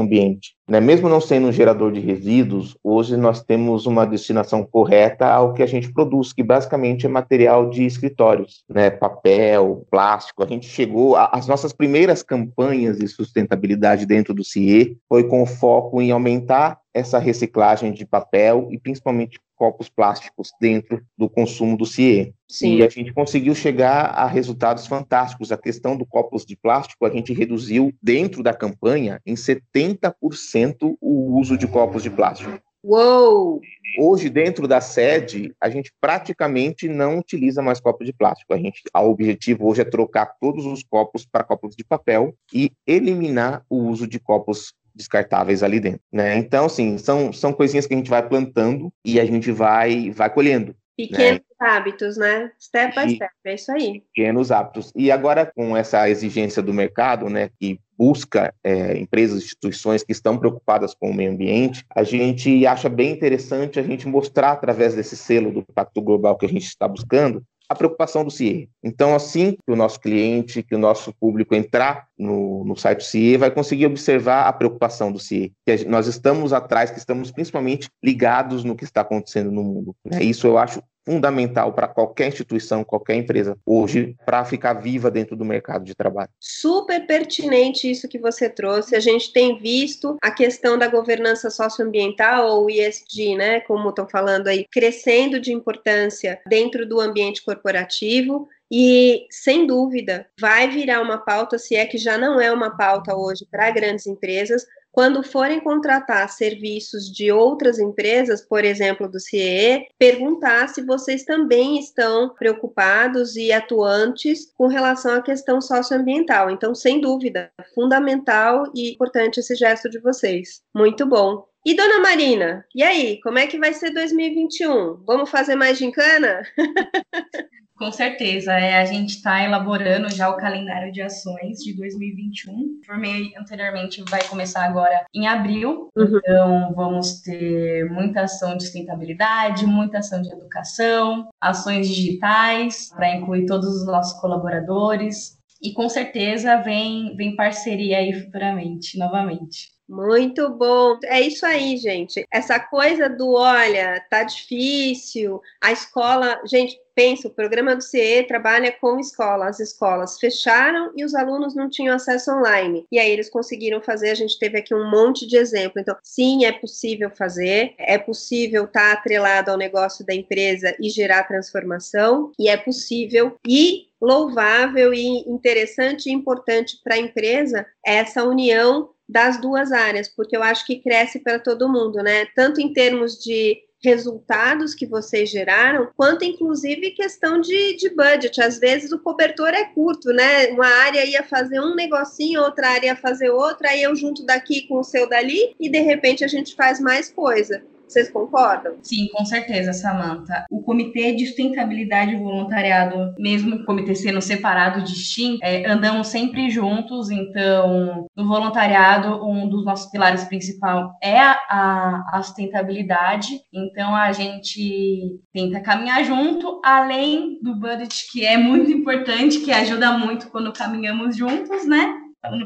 ambiente. 0.00 0.58
Né? 0.68 0.80
Mesmo 0.80 1.08
não 1.08 1.20
sendo 1.20 1.48
um 1.48 1.52
gerador 1.52 1.90
de 1.90 2.00
resíduos, 2.00 2.76
hoje 2.84 3.16
nós 3.16 3.42
temos 3.42 3.86
uma 3.86 4.06
destinação 4.06 4.62
correta 4.62 5.26
ao 5.26 5.54
que 5.54 5.62
a 5.62 5.66
gente 5.66 5.90
produz, 5.90 6.32
que 6.32 6.42
basicamente 6.42 7.06
é 7.06 7.08
material 7.08 7.70
de 7.70 7.86
escritórios, 7.86 8.64
né? 8.68 8.90
papel, 8.90 9.86
plástico. 9.90 10.42
A 10.42 10.46
gente 10.46 10.66
chegou, 10.66 11.16
as 11.16 11.46
nossas 11.46 11.72
primeiras 11.72 12.22
campanhas 12.22 12.98
de 12.98 13.08
sustentabilidade 13.08 14.04
dentro 14.04 14.34
do 14.34 14.44
CIE 14.44 14.98
foi 15.08 15.24
com 15.24 15.46
foco 15.58 16.00
em 16.00 16.10
aumentar 16.10 16.80
essa 16.92 17.18
reciclagem 17.18 17.92
de 17.92 18.04
papel 18.04 18.68
e 18.70 18.78
principalmente 18.78 19.38
copos 19.56 19.88
plásticos 19.88 20.52
dentro 20.60 21.02
do 21.16 21.28
consumo 21.28 21.76
do 21.76 21.84
CIE. 21.84 22.32
Sim. 22.48 22.76
E 22.76 22.82
a 22.82 22.88
gente 22.88 23.12
conseguiu 23.12 23.54
chegar 23.54 24.06
a 24.06 24.26
resultados 24.26 24.86
fantásticos. 24.86 25.50
A 25.50 25.58
questão 25.58 25.96
do 25.96 26.06
copos 26.06 26.46
de 26.46 26.56
plástico, 26.56 27.04
a 27.04 27.10
gente 27.10 27.32
reduziu 27.32 27.92
dentro 28.00 28.42
da 28.42 28.54
campanha 28.54 29.20
em 29.26 29.34
70% 29.34 30.96
o 31.00 31.38
uso 31.38 31.58
de 31.58 31.66
copos 31.66 32.04
de 32.04 32.10
plástico. 32.10 32.58
Uou! 32.82 33.60
Hoje, 33.98 34.30
dentro 34.30 34.68
da 34.68 34.80
sede, 34.80 35.52
a 35.60 35.68
gente 35.68 35.92
praticamente 36.00 36.88
não 36.88 37.18
utiliza 37.18 37.60
mais 37.60 37.80
copos 37.80 38.06
de 38.06 38.12
plástico. 38.12 38.54
A 38.54 38.56
gente, 38.56 38.82
o 38.94 39.10
objetivo 39.10 39.66
hoje 39.66 39.80
é 39.80 39.84
trocar 39.84 40.36
todos 40.40 40.64
os 40.64 40.84
copos 40.84 41.26
para 41.26 41.42
copos 41.42 41.74
de 41.74 41.84
papel 41.84 42.34
e 42.54 42.70
eliminar 42.86 43.64
o 43.68 43.78
uso 43.78 44.06
de 44.06 44.20
copos 44.20 44.72
descartáveis 44.98 45.62
ali 45.62 45.80
dentro, 45.80 46.00
né? 46.12 46.36
Então, 46.36 46.66
assim, 46.66 46.98
são, 46.98 47.32
são 47.32 47.52
coisinhas 47.52 47.86
que 47.86 47.94
a 47.94 47.96
gente 47.96 48.10
vai 48.10 48.28
plantando 48.28 48.92
e 49.04 49.18
a 49.18 49.24
gente 49.24 49.50
vai, 49.50 50.10
vai 50.10 50.28
colhendo. 50.28 50.74
Pequenos 50.96 51.40
né? 51.60 51.68
hábitos, 51.68 52.16
né? 52.16 52.50
Step 52.60 52.94
by 52.94 53.14
step, 53.14 53.32
é 53.44 53.54
isso 53.54 53.70
aí. 53.70 54.02
Pequenos 54.12 54.50
hábitos. 54.50 54.92
E 54.96 55.12
agora, 55.12 55.46
com 55.46 55.76
essa 55.76 56.10
exigência 56.10 56.60
do 56.60 56.74
mercado, 56.74 57.30
né, 57.30 57.50
que 57.60 57.78
busca 57.96 58.52
é, 58.64 58.98
empresas, 58.98 59.44
instituições 59.44 60.02
que 60.02 60.10
estão 60.10 60.36
preocupadas 60.36 60.94
com 60.94 61.10
o 61.10 61.14
meio 61.14 61.30
ambiente, 61.30 61.84
a 61.94 62.02
gente 62.02 62.66
acha 62.66 62.88
bem 62.88 63.12
interessante 63.12 63.78
a 63.78 63.82
gente 63.82 64.08
mostrar 64.08 64.52
através 64.52 64.94
desse 64.94 65.16
selo 65.16 65.52
do 65.52 65.64
Pacto 65.74 66.02
Global 66.02 66.36
que 66.36 66.46
a 66.46 66.48
gente 66.48 66.66
está 66.66 66.86
buscando 66.88 67.44
a 67.68 67.74
preocupação 67.74 68.24
do 68.24 68.30
CIE. 68.30 68.70
Então, 68.82 69.14
assim 69.14 69.52
que 69.52 69.72
o 69.72 69.76
nosso 69.76 70.00
cliente, 70.00 70.62
que 70.62 70.74
o 70.74 70.78
nosso 70.78 71.12
público 71.12 71.54
entrar 71.54 72.06
no, 72.18 72.64
no 72.64 72.76
site 72.76 72.98
do 72.98 73.04
CIE, 73.04 73.36
vai 73.36 73.50
conseguir 73.50 73.86
observar 73.86 74.46
a 74.46 74.52
preocupação 74.52 75.12
do 75.12 75.18
CIE, 75.18 75.52
que 75.66 75.84
nós 75.84 76.06
estamos 76.06 76.52
atrás, 76.52 76.90
que 76.90 76.98
estamos 76.98 77.30
principalmente 77.30 77.88
ligados 78.02 78.64
no 78.64 78.74
que 78.74 78.84
está 78.84 79.02
acontecendo 79.02 79.50
no 79.50 79.62
mundo. 79.62 79.94
Né? 80.04 80.22
Isso 80.22 80.46
eu 80.46 80.56
acho 80.56 80.82
fundamental 81.08 81.72
para 81.72 81.88
qualquer 81.88 82.28
instituição, 82.28 82.84
qualquer 82.84 83.14
empresa 83.14 83.56
hoje, 83.64 84.14
para 84.26 84.44
ficar 84.44 84.74
viva 84.74 85.10
dentro 85.10 85.34
do 85.34 85.42
mercado 85.42 85.82
de 85.82 85.94
trabalho. 85.94 86.28
Super 86.38 87.06
pertinente 87.06 87.90
isso 87.90 88.06
que 88.06 88.18
você 88.18 88.46
trouxe. 88.46 88.94
A 88.94 89.00
gente 89.00 89.32
tem 89.32 89.58
visto 89.58 90.18
a 90.22 90.30
questão 90.30 90.76
da 90.76 90.86
governança 90.86 91.48
socioambiental, 91.48 92.46
ou 92.46 92.68
ESG, 92.68 93.36
né, 93.36 93.60
como 93.60 93.88
estão 93.88 94.06
falando 94.06 94.48
aí, 94.48 94.66
crescendo 94.70 95.40
de 95.40 95.50
importância 95.50 96.38
dentro 96.46 96.86
do 96.86 97.00
ambiente 97.00 97.42
corporativo. 97.42 98.46
E, 98.70 99.26
sem 99.30 99.66
dúvida, 99.66 100.26
vai 100.38 100.68
virar 100.68 101.00
uma 101.00 101.16
pauta, 101.16 101.56
se 101.56 101.74
é 101.74 101.86
que 101.86 101.96
já 101.96 102.18
não 102.18 102.38
é 102.38 102.52
uma 102.52 102.76
pauta 102.76 103.16
hoje 103.16 103.46
para 103.50 103.70
grandes 103.70 104.06
empresas, 104.06 104.66
quando 104.98 105.22
forem 105.22 105.60
contratar 105.60 106.28
serviços 106.28 107.04
de 107.04 107.30
outras 107.30 107.78
empresas, 107.78 108.44
por 108.44 108.64
exemplo, 108.64 109.08
do 109.08 109.20
CIE, 109.20 109.86
perguntar 109.96 110.68
se 110.70 110.82
vocês 110.82 111.22
também 111.22 111.78
estão 111.78 112.34
preocupados 112.34 113.36
e 113.36 113.52
atuantes 113.52 114.52
com 114.56 114.66
relação 114.66 115.14
à 115.14 115.22
questão 115.22 115.60
socioambiental. 115.60 116.50
Então, 116.50 116.74
sem 116.74 117.00
dúvida, 117.00 117.48
fundamental 117.76 118.64
e 118.74 118.90
importante 118.90 119.38
esse 119.38 119.54
gesto 119.54 119.88
de 119.88 120.00
vocês. 120.00 120.62
Muito 120.74 121.06
bom. 121.06 121.46
E 121.64 121.74
dona 121.74 122.00
Marina, 122.00 122.66
e 122.74 122.82
aí, 122.82 123.20
como 123.20 123.38
é 123.38 123.46
que 123.46 123.56
vai 123.56 123.72
ser 123.74 123.90
2021? 123.92 125.04
Vamos 125.06 125.30
fazer 125.30 125.54
mais 125.54 125.78
gincana? 125.78 126.42
Com 127.78 127.92
certeza, 127.92 128.52
é, 128.54 128.76
a 128.76 128.84
gente 128.84 129.10
está 129.10 129.44
elaborando 129.44 130.10
já 130.10 130.28
o 130.28 130.36
calendário 130.36 130.90
de 130.90 131.00
ações 131.00 131.58
de 131.58 131.76
2021. 131.76 132.80
Formei 132.84 133.32
anteriormente, 133.38 134.02
vai 134.10 134.20
começar 134.24 134.64
agora 134.64 135.06
em 135.14 135.28
abril, 135.28 135.88
uhum. 135.96 136.18
então 136.18 136.74
vamos 136.74 137.20
ter 137.20 137.88
muita 137.88 138.22
ação 138.22 138.56
de 138.56 138.64
sustentabilidade, 138.64 139.64
muita 139.64 139.98
ação 139.98 140.20
de 140.20 140.28
educação, 140.28 141.28
ações 141.40 141.86
digitais 141.86 142.90
para 142.90 143.14
incluir 143.14 143.46
todos 143.46 143.68
os 143.68 143.86
nossos 143.86 144.20
colaboradores. 144.20 145.38
E 145.62 145.72
com 145.72 145.88
certeza 145.88 146.56
vem, 146.56 147.14
vem 147.14 147.36
parceria 147.36 147.98
aí 147.98 148.12
futuramente, 148.12 148.98
novamente. 148.98 149.77
Muito 149.88 150.50
bom. 150.50 150.98
É 151.04 151.20
isso 151.20 151.46
aí, 151.46 151.76
gente. 151.78 152.24
Essa 152.30 152.60
coisa 152.60 153.08
do 153.08 153.32
olha, 153.32 154.04
tá 154.10 154.22
difícil, 154.22 155.40
a 155.62 155.72
escola, 155.72 156.40
gente, 156.44 156.78
pensa, 156.94 157.28
o 157.28 157.30
programa 157.30 157.74
do 157.74 157.82
CE 157.82 158.24
trabalha 158.26 158.70
com 158.70 158.98
escola. 158.98 159.48
As 159.48 159.60
escolas 159.60 160.18
fecharam 160.18 160.92
e 160.94 161.04
os 161.04 161.14
alunos 161.14 161.54
não 161.54 161.70
tinham 161.70 161.94
acesso 161.94 162.30
online. 162.32 162.84
E 162.92 162.98
aí 162.98 163.10
eles 163.10 163.30
conseguiram 163.30 163.80
fazer, 163.80 164.10
a 164.10 164.14
gente 164.14 164.38
teve 164.38 164.58
aqui 164.58 164.74
um 164.74 164.90
monte 164.90 165.26
de 165.26 165.36
exemplo. 165.36 165.80
Então, 165.80 165.96
sim, 166.02 166.44
é 166.44 166.52
possível 166.52 167.08
fazer, 167.08 167.74
é 167.78 167.96
possível 167.96 168.64
estar 168.64 168.88
tá 168.88 168.92
atrelado 168.92 169.50
ao 169.50 169.56
negócio 169.56 170.04
da 170.04 170.12
empresa 170.12 170.74
e 170.78 170.90
gerar 170.90 171.22
transformação, 171.22 172.32
e 172.38 172.48
é 172.48 172.56
possível 172.56 173.36
e 173.46 173.86
louvável 174.00 174.92
e 174.92 175.20
interessante 175.28 176.08
e 176.08 176.12
importante 176.12 176.80
para 176.84 176.94
a 176.94 176.98
empresa 176.98 177.66
essa 177.84 178.22
união 178.24 178.90
das 179.08 179.40
duas 179.40 179.72
áreas, 179.72 180.08
porque 180.08 180.36
eu 180.36 180.42
acho 180.42 180.66
que 180.66 180.80
cresce 180.80 181.18
para 181.18 181.38
todo 181.38 181.68
mundo, 181.68 182.02
né? 182.02 182.26
Tanto 182.34 182.60
em 182.60 182.72
termos 182.72 183.18
de 183.18 183.62
resultados 183.82 184.74
que 184.74 184.86
vocês 184.86 185.30
geraram, 185.30 185.88
quanto 185.96 186.24
inclusive 186.24 186.90
questão 186.90 187.40
de, 187.40 187.76
de 187.76 187.90
budget. 187.90 188.40
Às 188.40 188.58
vezes 188.58 188.90
o 188.92 188.98
cobertor 188.98 189.50
é 189.50 189.64
curto, 189.66 190.12
né? 190.12 190.48
Uma 190.48 190.66
área 190.66 191.06
ia 191.06 191.22
fazer 191.22 191.60
um 191.60 191.74
negocinho, 191.74 192.42
outra 192.42 192.70
área 192.70 192.88
ia 192.88 192.96
fazer 192.96 193.30
outra, 193.30 193.70
aí 193.70 193.82
eu 193.82 193.94
junto 193.94 194.26
daqui 194.26 194.66
com 194.66 194.80
o 194.80 194.84
seu 194.84 195.08
dali 195.08 195.54
e 195.60 195.70
de 195.70 195.80
repente 195.80 196.24
a 196.24 196.28
gente 196.28 196.54
faz 196.54 196.80
mais 196.80 197.10
coisa. 197.10 197.62
Vocês 197.88 198.10
concordam? 198.10 198.76
Sim, 198.82 199.08
com 199.08 199.24
certeza, 199.24 199.72
Samantha. 199.72 200.44
O 200.50 200.62
Comitê 200.62 201.14
de 201.14 201.26
Sustentabilidade 201.26 202.12
e 202.12 202.18
Voluntariado, 202.18 203.14
mesmo 203.18 203.56
o 203.56 203.64
comitê 203.64 203.94
sendo 203.94 204.20
separado, 204.20 204.82
distinto, 204.82 205.38
é, 205.42 205.66
andamos 205.66 206.08
sempre 206.08 206.50
juntos. 206.50 207.10
Então, 207.10 208.06
no 208.14 208.28
voluntariado, 208.28 209.24
um 209.26 209.48
dos 209.48 209.64
nossos 209.64 209.90
pilares 209.90 210.24
principais 210.24 210.86
é 211.02 211.18
a, 211.18 211.32
a, 211.48 212.10
a 212.12 212.22
sustentabilidade. 212.22 213.40
Então, 213.52 213.94
a 213.94 214.12
gente 214.12 215.20
tenta 215.32 215.60
caminhar 215.60 216.04
junto, 216.04 216.60
além 216.62 217.38
do 217.42 217.56
budget, 217.56 218.12
que 218.12 218.26
é 218.26 218.36
muito 218.36 218.70
importante, 218.70 219.40
que 219.40 219.50
ajuda 219.50 219.92
muito 219.92 220.28
quando 220.30 220.52
caminhamos 220.52 221.16
juntos, 221.16 221.66
né? 221.66 221.94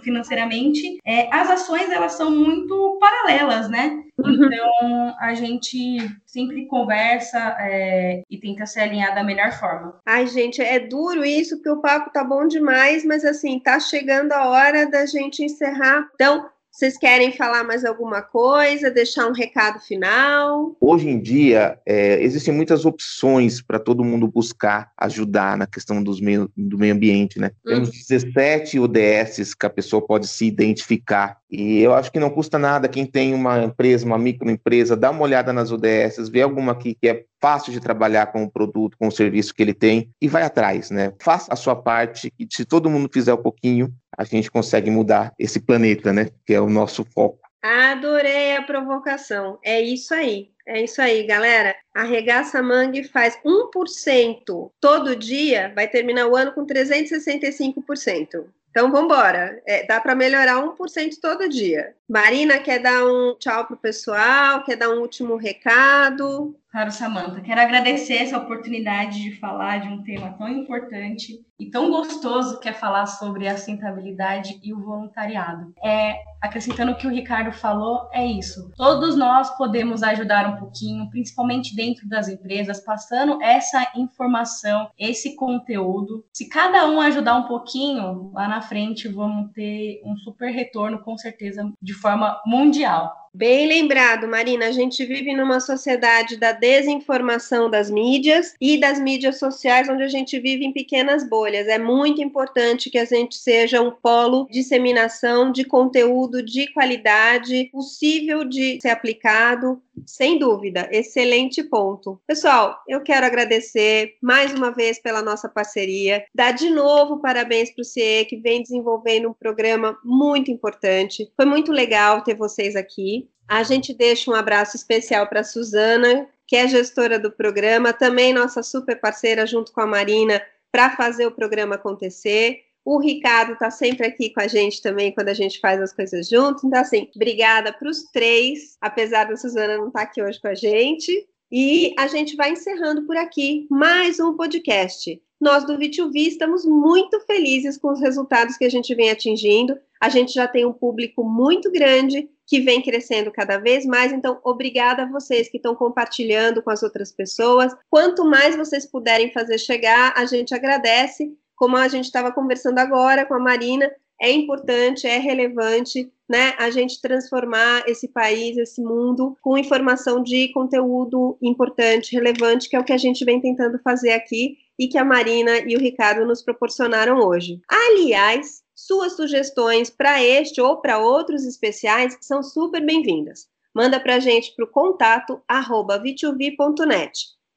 financeiramente, 0.03 0.99
é, 1.05 1.35
as 1.35 1.51
ações 1.51 1.91
elas 1.91 2.13
são 2.13 2.31
muito 2.31 2.99
paralelas, 3.01 3.69
né? 3.69 4.03
Uhum. 4.25 4.47
Então 4.47 5.17
a 5.21 5.35
gente 5.35 5.99
sempre 6.27 6.67
conversa 6.67 7.57
é, 7.61 8.23
e 8.31 8.39
tenta 8.39 8.67
se 8.67 8.81
alinhar 8.81 9.15
da 9.15 9.25
melhor 9.25 9.53
forma. 9.53 10.01
Ai, 10.07 10.27
gente, 10.27 10.61
é 10.61 10.79
duro 10.79 11.25
isso, 11.25 11.57
porque 11.57 11.71
o 11.71 11.81
papo 11.81 12.11
tá 12.13 12.25
bom 12.25 12.47
demais, 12.47 13.05
mas 13.05 13.25
assim, 13.25 13.59
tá 13.59 13.79
chegando 13.79 14.33
a 14.33 14.49
hora 14.49 14.91
da 14.91 15.07
gente 15.07 15.45
encerrar. 15.45 16.09
Então, 16.15 16.47
vocês 16.73 16.97
querem 16.97 17.31
falar 17.33 17.65
mais 17.65 17.85
alguma 17.85 18.23
coisa, 18.23 18.91
deixar 18.91 19.27
um 19.27 19.33
recado 19.33 19.79
final? 19.81 20.75
Hoje 20.81 21.07
em 21.07 21.21
dia, 21.21 21.79
é, 21.85 22.23
existem 22.23 22.55
muitas 22.55 22.87
opções 22.87 23.61
para 23.61 23.79
todo 23.79 24.03
mundo 24.03 24.27
buscar 24.27 24.91
ajudar 24.97 25.59
na 25.59 25.67
questão 25.67 26.03
dos 26.03 26.19
meio, 26.19 26.51
do 26.57 26.79
meio 26.79 26.95
ambiente, 26.95 27.39
né? 27.39 27.51
Hum. 27.67 27.75
Temos 27.75 27.91
17 27.91 28.79
ODS 28.79 29.53
que 29.53 29.67
a 29.67 29.71
pessoa 29.71 30.01
pode 30.01 30.27
se 30.27 30.47
identificar. 30.47 31.42
E 31.53 31.81
eu 31.81 31.93
acho 31.93 32.11
que 32.11 32.19
não 32.19 32.31
custa 32.31 32.59
nada 32.59 32.89
quem 32.89 33.05
tem 33.05 33.35
uma 33.35 33.63
empresa, 33.63 34.07
uma 34.07 34.19
microempresa, 34.19 34.97
dar 34.97 35.11
uma 35.11 35.23
olhada 35.23 35.53
nas 35.53 35.71
ODSs, 35.71 36.31
ver 36.31 36.41
alguma 36.41 36.73
aqui 36.73 36.95
que 36.95 37.07
é 37.07 37.25
fácil 37.39 37.75
de 37.75 37.79
trabalhar 37.79 38.33
com 38.33 38.43
o 38.43 38.51
produto, 38.51 38.97
com 38.99 39.09
o 39.09 39.13
serviço 39.13 39.55
que 39.55 39.63
ele 39.63 39.75
tem 39.75 40.09
e 40.19 40.29
vai 40.29 40.45
atrás, 40.45 40.91
né? 40.91 41.13
Faça 41.21 41.53
a 41.53 41.57
sua 41.57 41.77
parte 41.77 42.33
e 42.39 42.47
se 42.51 42.65
todo 42.65 42.89
mundo 42.89 43.11
fizer 43.13 43.35
um 43.35 43.43
pouquinho, 43.43 43.93
a 44.17 44.25
gente 44.25 44.51
consegue 44.51 44.91
mudar 44.91 45.35
esse 45.39 45.61
planeta, 45.61 46.11
né? 46.11 46.31
Que 46.47 46.55
é 46.55 46.61
o 46.61 46.71
nosso 46.71 47.05
foco. 47.05 47.39
Adorei 47.63 48.57
a 48.57 48.63
provocação. 48.63 49.59
É 49.63 49.81
isso 49.81 50.15
aí. 50.15 50.51
É 50.67 50.83
isso 50.83 51.03
aí, 51.03 51.25
galera. 51.25 51.75
Arregaça 51.95 52.61
a 52.61 52.63
manga 52.63 52.99
e 52.99 53.05
faz 53.05 53.39
1% 53.45 54.71
todo 54.81 55.17
dia, 55.17 55.73
vai 55.75 55.87
terminar 55.87 56.29
o 56.29 56.37
ano 56.37 56.53
com 56.53 56.65
365%. 56.65 58.47
Então, 58.73 58.91
vamos 58.91 59.05
embora. 59.05 59.63
É, 59.67 59.87
dá 59.87 60.01
para 60.01 60.15
melhorar 60.15 60.57
1% 60.57 61.21
todo 61.21 61.47
dia. 61.47 61.95
Marina, 62.09 62.59
quer 62.59 62.79
dar 62.79 63.05
um 63.05 63.37
tchau 63.39 63.67
para 63.67 63.75
o 63.75 63.79
pessoal? 63.79 64.65
Quer 64.65 64.77
dar 64.77 64.89
um 64.89 65.01
último 65.01 65.37
recado? 65.37 66.59
Claro, 66.73 66.91
Samanta. 66.91 67.43
Quero 67.43 67.61
agradecer 67.61 68.15
essa 68.15 68.39
oportunidade 68.39 69.21
de 69.21 69.39
falar 69.39 69.83
de 69.83 69.89
um 69.89 70.03
tema 70.03 70.33
tão 70.39 70.49
importante 70.49 71.39
e 71.61 71.69
tão 71.69 71.91
gostoso 71.91 72.59
que 72.61 72.69
é 72.69 72.73
falar 72.73 73.05
sobre 73.05 73.47
a 73.47 73.59
sustentabilidade 73.59 74.59
e 74.63 74.73
o 74.73 74.81
voluntariado. 74.81 75.75
É, 75.85 76.19
acrescentando 76.41 76.93
o 76.93 76.97
que 76.97 77.07
o 77.07 77.11
Ricardo 77.11 77.53
falou, 77.53 78.09
é 78.11 78.25
isso. 78.25 78.71
Todos 78.75 79.15
nós 79.15 79.55
podemos 79.59 80.03
ajudar 80.03 80.49
um 80.49 80.57
pouquinho, 80.57 81.11
principalmente 81.11 81.77
dentro 81.77 82.09
das 82.09 82.27
empresas, 82.27 82.81
passando 82.81 83.41
essa 83.43 83.93
informação, 83.95 84.89
esse 84.99 85.37
conteúdo. 85.37 86.25
Se 86.33 86.49
cada 86.49 86.89
um 86.89 87.03
ajudar 87.03 87.37
um 87.37 87.47
pouquinho, 87.47 88.33
lá 88.33 88.49
na 88.49 88.63
frente 88.63 89.09
vamos 89.09 89.53
ter 89.53 90.01
um 90.07 90.17
super 90.17 90.51
retorno, 90.51 91.01
com 91.01 91.19
certeza, 91.19 91.71
de 91.83 91.93
forma 91.93 92.41
mundial. 92.47 93.22
Bem 93.35 93.67
lembrado, 93.67 94.29
Marina, 94.29 94.67
a 94.67 94.73
gente 94.73 95.07
vive 95.07 95.35
numa 95.35 95.59
sociedade 95.59 96.37
da 96.37 96.53
desinformação 96.53 97.71
das 97.71 97.91
mídias 97.91 98.55
e 98.61 98.79
das 98.79 99.01
mídias 99.01 99.39
sociais, 99.39 99.89
onde 99.89 100.03
a 100.03 100.09
gente 100.09 100.39
vive 100.39 100.67
em 100.67 100.73
pequenas 100.73 101.27
bolhas. 101.27 101.67
É 101.67 101.79
muito 101.79 102.21
importante 102.21 102.91
que 102.91 102.99
a 102.99 103.07
gente 103.07 103.35
seja 103.37 103.81
um 103.81 103.91
polo 103.91 104.45
de 104.49 104.59
disseminação 104.61 105.51
de 105.51 105.65
conteúdo 105.65 106.43
de 106.43 106.71
qualidade, 106.75 107.71
possível 107.73 108.45
de 108.45 108.79
ser 108.83 108.91
aplicado, 108.91 109.81
sem 110.07 110.39
dúvida. 110.39 110.89
Excelente 110.91 111.63
ponto. 111.63 112.21
Pessoal, 112.27 112.79
eu 112.89 113.01
quero 113.03 113.27
agradecer 113.27 114.17
mais 114.23 114.53
uma 114.53 114.71
vez 114.71 115.01
pela 115.01 115.23
nossa 115.23 115.49
parceria, 115.49 116.25
dar 116.35 116.53
de 116.53 116.71
novo 116.71 117.21
parabéns 117.21 117.71
para 117.71 117.83
o 117.83 117.85
CIE, 117.85 118.25
que 118.25 118.37
vem 118.37 118.63
desenvolvendo 118.63 119.29
um 119.29 119.35
programa 119.35 119.99
muito 120.05 120.51
importante. 120.51 121.31
Foi 121.37 121.45
muito 121.45 121.73
legal 121.73 122.23
ter 122.23 122.35
vocês 122.35 122.77
aqui. 122.77 123.29
A 123.49 123.63
gente 123.63 123.93
deixa 123.93 124.31
um 124.31 124.35
abraço 124.35 124.77
especial 124.77 125.27
para 125.27 125.41
a 125.41 125.45
Suzana, 125.45 126.29
que 126.47 126.57
é 126.57 126.67
gestora 126.69 127.19
do 127.19 127.31
programa, 127.31 127.93
também 127.93 128.33
nossa 128.33 128.63
super 128.63 129.01
parceira 129.01 129.47
junto 129.47 129.73
com 129.73 129.81
a 129.81 129.87
Marina 129.87 130.43
para 130.71 130.97
fazer 130.97 131.27
o 131.27 131.33
programa 131.33 131.75
acontecer. 131.75 132.61
O 132.85 132.99
Ricardo 132.99 133.53
está 133.53 133.71
sempre 133.71 134.07
aqui 134.07 134.31
com 134.31 134.41
a 134.41 134.49
gente 134.49 134.83
também 134.83 135.13
quando 135.13 135.29
a 135.29 135.35
gente 135.35 135.61
faz 135.61 135.81
as 135.81 135.93
coisas 135.93 136.29
juntos. 136.29 136.65
Então, 136.65 136.81
assim, 136.81 137.09
obrigada 137.15 137.73
para 137.73 137.89
os 137.89 138.03
três, 138.11 138.77
apesar 138.81 139.25
da 139.25 139.37
Suzana 139.37 139.77
não 139.77 139.89
estar 139.89 140.01
tá 140.01 140.05
aqui 140.05 140.23
hoje 140.23 140.41
com 140.41 140.49
a 140.49 140.55
gente. 140.55 141.29
E 141.51 141.95
a 141.99 142.07
gente 142.07 142.35
vai 142.35 142.51
encerrando 142.51 143.03
por 143.03 143.17
aqui 143.17 143.67
mais 143.71 144.19
um 144.19 144.35
podcast. 144.35 145.21
Nós 145.41 145.65
do 145.65 145.77
V2V 145.77 146.15
estamos 146.15 146.65
muito 146.65 147.21
felizes 147.21 147.77
com 147.77 147.93
os 147.93 148.01
resultados 148.01 148.57
que 148.57 148.65
a 148.65 148.71
gente 148.71 148.95
vem 148.95 149.11
atingindo. 149.11 149.77
A 150.01 150.09
gente 150.09 150.33
já 150.33 150.49
tem 150.49 150.65
um 150.65 150.73
público 150.73 151.23
muito 151.25 151.71
grande 151.71 152.29
que 152.47 152.61
vem 152.61 152.81
crescendo 152.81 153.31
cada 153.31 153.59
vez 153.59 153.85
mais. 153.85 154.13
Então, 154.13 154.41
obrigada 154.45 155.03
a 155.03 155.11
vocês 155.11 155.49
que 155.49 155.57
estão 155.57 155.75
compartilhando 155.75 156.63
com 156.63 156.71
as 156.71 156.83
outras 156.83 157.13
pessoas. 157.13 157.75
Quanto 157.91 158.25
mais 158.25 158.57
vocês 158.57 158.87
puderem 158.87 159.33
fazer 159.33 159.59
chegar, 159.59 160.15
a 160.17 160.25
gente 160.27 160.55
agradece. 160.55 161.37
Como 161.63 161.77
a 161.77 161.87
gente 161.87 162.07
estava 162.07 162.33
conversando 162.33 162.81
agora 162.81 163.25
com 163.25 163.35
a 163.35 163.39
Marina, 163.39 163.89
é 164.21 164.33
importante, 164.33 165.07
é 165.07 165.19
relevante, 165.19 166.13
né, 166.29 166.55
a 166.59 166.71
gente 166.73 167.01
transformar 167.01 167.85
esse 167.87 168.09
país, 168.09 168.59
esse 168.59 168.83
mundo, 168.83 169.37
com 169.41 169.57
informação 169.57 170.21
de 170.21 170.49
conteúdo 170.49 171.39
importante, 171.41 172.17
relevante, 172.17 172.69
que 172.69 172.75
é 172.75 172.81
o 172.81 172.85
que 172.85 172.93
a 172.93 172.99
gente 172.99 173.25
vem 173.25 173.41
tentando 173.41 173.79
fazer 173.79 174.11
aqui 174.11 174.57
e 174.77 174.89
que 174.89 174.99
a 174.99 175.05
Marina 175.05 175.61
e 175.61 175.77
o 175.77 175.79
Ricardo 175.79 176.27
nos 176.27 176.43
proporcionaram 176.43 177.21
hoje. 177.21 177.61
Aliás, 177.69 178.65
suas 178.75 179.15
sugestões 179.15 179.89
para 179.89 180.21
este 180.21 180.61
ou 180.61 180.81
para 180.81 180.99
outros 180.99 181.45
especiais 181.45 182.19
são 182.21 182.43
super 182.43 182.85
bem-vindas. 182.85 183.47
Manda 183.73 184.01
para 184.01 184.17
a 184.17 184.19
gente 184.19 184.53
para 184.57 184.65
o 184.65 184.69
contato 184.69 185.41
arroba 185.47 185.97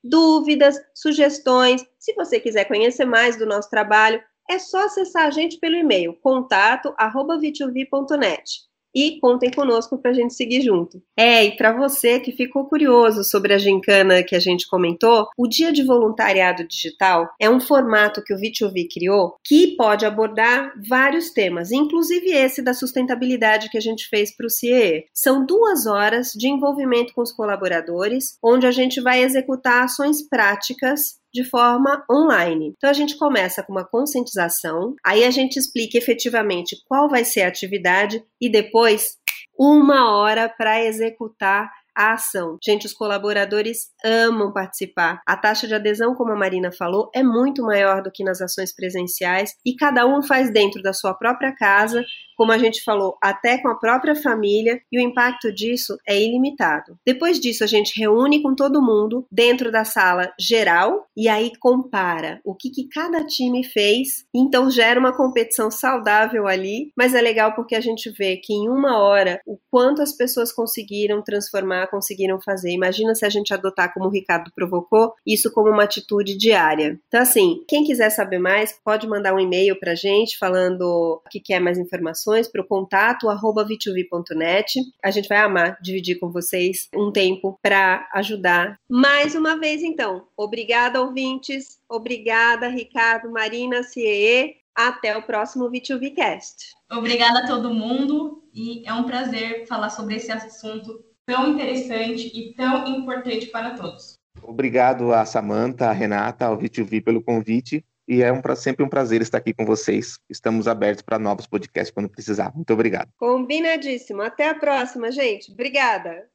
Dúvidas, 0.07 0.79
sugestões, 0.93 1.83
se 1.97 2.13
você 2.13 2.39
quiser 2.39 2.65
conhecer 2.65 3.05
mais 3.05 3.37
do 3.37 3.45
nosso 3.47 3.71
trabalho, 3.71 4.21
é 4.47 4.59
só 4.59 4.85
acessar 4.85 5.25
a 5.25 5.31
gente 5.31 5.57
pelo 5.57 5.75
e-mail 5.75 6.13
contato@vituvi.net 6.21 8.67
e 8.95 9.19
contem 9.19 9.51
conosco 9.51 9.97
para 9.97 10.11
a 10.11 10.13
gente 10.13 10.33
seguir 10.33 10.61
junto. 10.61 11.03
É, 11.17 11.43
e 11.43 11.57
para 11.57 11.73
você 11.73 12.19
que 12.19 12.31
ficou 12.31 12.65
curioso 12.65 13.23
sobre 13.23 13.53
a 13.53 13.57
gincana 13.57 14.23
que 14.23 14.35
a 14.35 14.39
gente 14.39 14.67
comentou, 14.67 15.27
o 15.37 15.47
Dia 15.47 15.73
de 15.73 15.83
Voluntariado 15.83 16.65
Digital 16.65 17.29
é 17.39 17.49
um 17.49 17.59
formato 17.59 18.23
que 18.23 18.33
o 18.33 18.37
V2V 18.37 18.87
criou 18.91 19.35
que 19.43 19.75
pode 19.75 20.05
abordar 20.05 20.71
vários 20.87 21.31
temas, 21.31 21.71
inclusive 21.71 22.31
esse 22.31 22.61
da 22.61 22.73
sustentabilidade 22.73 23.69
que 23.69 23.77
a 23.77 23.81
gente 23.81 24.07
fez 24.07 24.35
para 24.35 24.45
o 24.45 24.49
CIE. 24.49 25.05
São 25.13 25.45
duas 25.45 25.85
horas 25.85 26.31
de 26.31 26.47
envolvimento 26.47 27.13
com 27.13 27.21
os 27.21 27.33
colaboradores, 27.33 28.37
onde 28.41 28.65
a 28.65 28.71
gente 28.71 29.01
vai 29.01 29.21
executar 29.21 29.83
ações 29.83 30.27
práticas 30.27 31.19
de 31.35 31.43
forma 31.43 32.01
online. 32.09 32.73
Então 32.77 32.89
a 32.89 32.93
gente 32.93 33.17
começa 33.17 33.61
com 33.61 33.73
uma 33.73 33.83
conscientização, 33.85 34.95
aí 35.05 35.25
a 35.25 35.29
gente 35.29 35.57
explica 35.57 35.97
efetivamente 35.97 36.77
qual 36.87 37.09
vai 37.09 37.25
ser 37.25 37.41
a 37.41 37.49
atividade 37.49 38.23
e 38.39 38.49
depois 38.49 39.17
uma 39.59 40.17
hora 40.17 40.47
para 40.47 40.81
executar 40.83 41.69
a 41.95 42.13
ação. 42.13 42.57
Gente, 42.63 42.85
os 42.85 42.93
colaboradores 42.93 43.89
amam 44.03 44.51
participar. 44.51 45.21
A 45.25 45.35
taxa 45.37 45.67
de 45.67 45.75
adesão, 45.75 46.13
como 46.13 46.31
a 46.31 46.35
Marina 46.35 46.71
falou, 46.71 47.09
é 47.13 47.23
muito 47.23 47.63
maior 47.63 48.01
do 48.01 48.11
que 48.11 48.23
nas 48.23 48.41
ações 48.41 48.73
presenciais 48.73 49.51
e 49.65 49.75
cada 49.75 50.05
um 50.05 50.21
faz 50.21 50.51
dentro 50.51 50.81
da 50.81 50.93
sua 50.93 51.13
própria 51.13 51.53
casa 51.55 52.03
como 52.35 52.51
a 52.51 52.57
gente 52.57 52.83
falou, 52.83 53.17
até 53.21 53.57
com 53.57 53.69
a 53.69 53.75
própria 53.75 54.15
família, 54.15 54.81
e 54.91 54.99
o 54.99 55.01
impacto 55.01 55.53
disso 55.53 55.97
é 56.07 56.21
ilimitado. 56.21 56.97
Depois 57.05 57.39
disso, 57.39 57.63
a 57.63 57.67
gente 57.67 57.99
reúne 57.99 58.41
com 58.41 58.53
todo 58.53 58.81
mundo 58.81 59.25
dentro 59.31 59.71
da 59.71 59.83
sala 59.83 60.31
geral 60.39 61.07
e 61.15 61.27
aí 61.27 61.51
compara 61.59 62.39
o 62.43 62.53
que, 62.53 62.69
que 62.69 62.87
cada 62.87 63.25
time 63.25 63.63
fez, 63.63 64.25
então 64.33 64.69
gera 64.69 64.99
uma 64.99 65.15
competição 65.15 65.71
saudável 65.71 66.47
ali, 66.47 66.91
mas 66.95 67.13
é 67.13 67.21
legal 67.21 67.53
porque 67.55 67.75
a 67.75 67.81
gente 67.81 68.09
vê 68.09 68.37
que 68.37 68.53
em 68.53 68.67
uma 68.67 68.99
hora 68.99 69.39
o 69.45 69.57
quanto 69.71 70.01
as 70.01 70.11
pessoas 70.11 70.51
conseguiram 70.51 71.21
transformar, 71.21 71.87
conseguiram 71.87 72.39
fazer. 72.41 72.71
Imagina 72.71 73.15
se 73.15 73.25
a 73.25 73.29
gente 73.29 73.53
adotar, 73.53 73.93
como 73.93 74.07
o 74.07 74.11
Ricardo 74.11 74.51
provocou, 74.53 75.13
isso 75.25 75.51
como 75.51 75.69
uma 75.69 75.83
atitude 75.83 76.37
diária. 76.37 76.99
Então, 77.07 77.21
assim, 77.21 77.63
quem 77.67 77.83
quiser 77.83 78.09
saber 78.09 78.39
mais, 78.39 78.77
pode 78.83 79.07
mandar 79.07 79.33
um 79.33 79.39
e-mail 79.39 79.79
pra 79.79 79.95
gente 79.95 80.37
falando 80.37 80.81
o 80.81 81.29
que 81.29 81.39
quer 81.39 81.59
mais 81.59 81.77
informações 81.77 82.24
informações 82.25 82.47
para 82.47 82.61
o 82.61 82.67
contato 82.67 83.29
arroba 83.29 83.65
v2v.net. 83.65 84.81
A 85.03 85.11
gente 85.11 85.29
vai 85.29 85.37
amar 85.37 85.77
dividir 85.81 86.19
com 86.19 86.31
vocês 86.31 86.89
um 86.95 87.11
tempo 87.11 87.57
para 87.61 88.09
ajudar. 88.13 88.79
Mais 88.89 89.35
uma 89.35 89.57
vez, 89.57 89.83
então, 89.83 90.27
obrigada, 90.35 91.01
ouvintes. 91.01 91.79
Obrigada, 91.87 92.67
Ricardo, 92.67 93.31
Marina, 93.31 93.83
CIE. 93.83 94.55
Até 94.75 95.17
o 95.17 95.23
próximo 95.23 95.71
V2Vcast. 95.71 96.73
Obrigada 96.91 97.39
a 97.39 97.47
todo 97.47 97.73
mundo 97.73 98.43
e 98.53 98.83
é 98.85 98.93
um 98.93 99.05
prazer 99.05 99.65
falar 99.67 99.89
sobre 99.89 100.15
esse 100.15 100.29
assunto 100.29 101.01
tão 101.25 101.51
interessante 101.51 102.27
e 102.27 102.53
tão 102.53 102.85
importante 102.85 103.45
para 103.45 103.75
todos. 103.75 104.15
Obrigado 104.43 105.13
a 105.13 105.23
Samanta, 105.23 105.87
a 105.89 105.93
Renata, 105.93 106.47
ao 106.47 106.57
V2V 106.57 107.01
pelo 107.01 107.23
convite 107.23 107.85
e 108.07 108.21
é 108.21 108.31
um, 108.31 108.41
sempre 108.55 108.83
um 108.83 108.89
prazer 108.89 109.21
estar 109.21 109.37
aqui 109.37 109.53
com 109.53 109.65
vocês. 109.65 110.19
Estamos 110.29 110.67
abertos 110.67 111.01
para 111.01 111.19
novos 111.19 111.47
podcasts 111.47 111.93
quando 111.93 112.09
precisar. 112.09 112.53
Muito 112.55 112.71
obrigado. 112.73 113.09
Combinadíssimo. 113.17 114.21
Até 114.21 114.49
a 114.49 114.55
próxima, 114.55 115.11
gente. 115.11 115.51
Obrigada. 115.51 116.34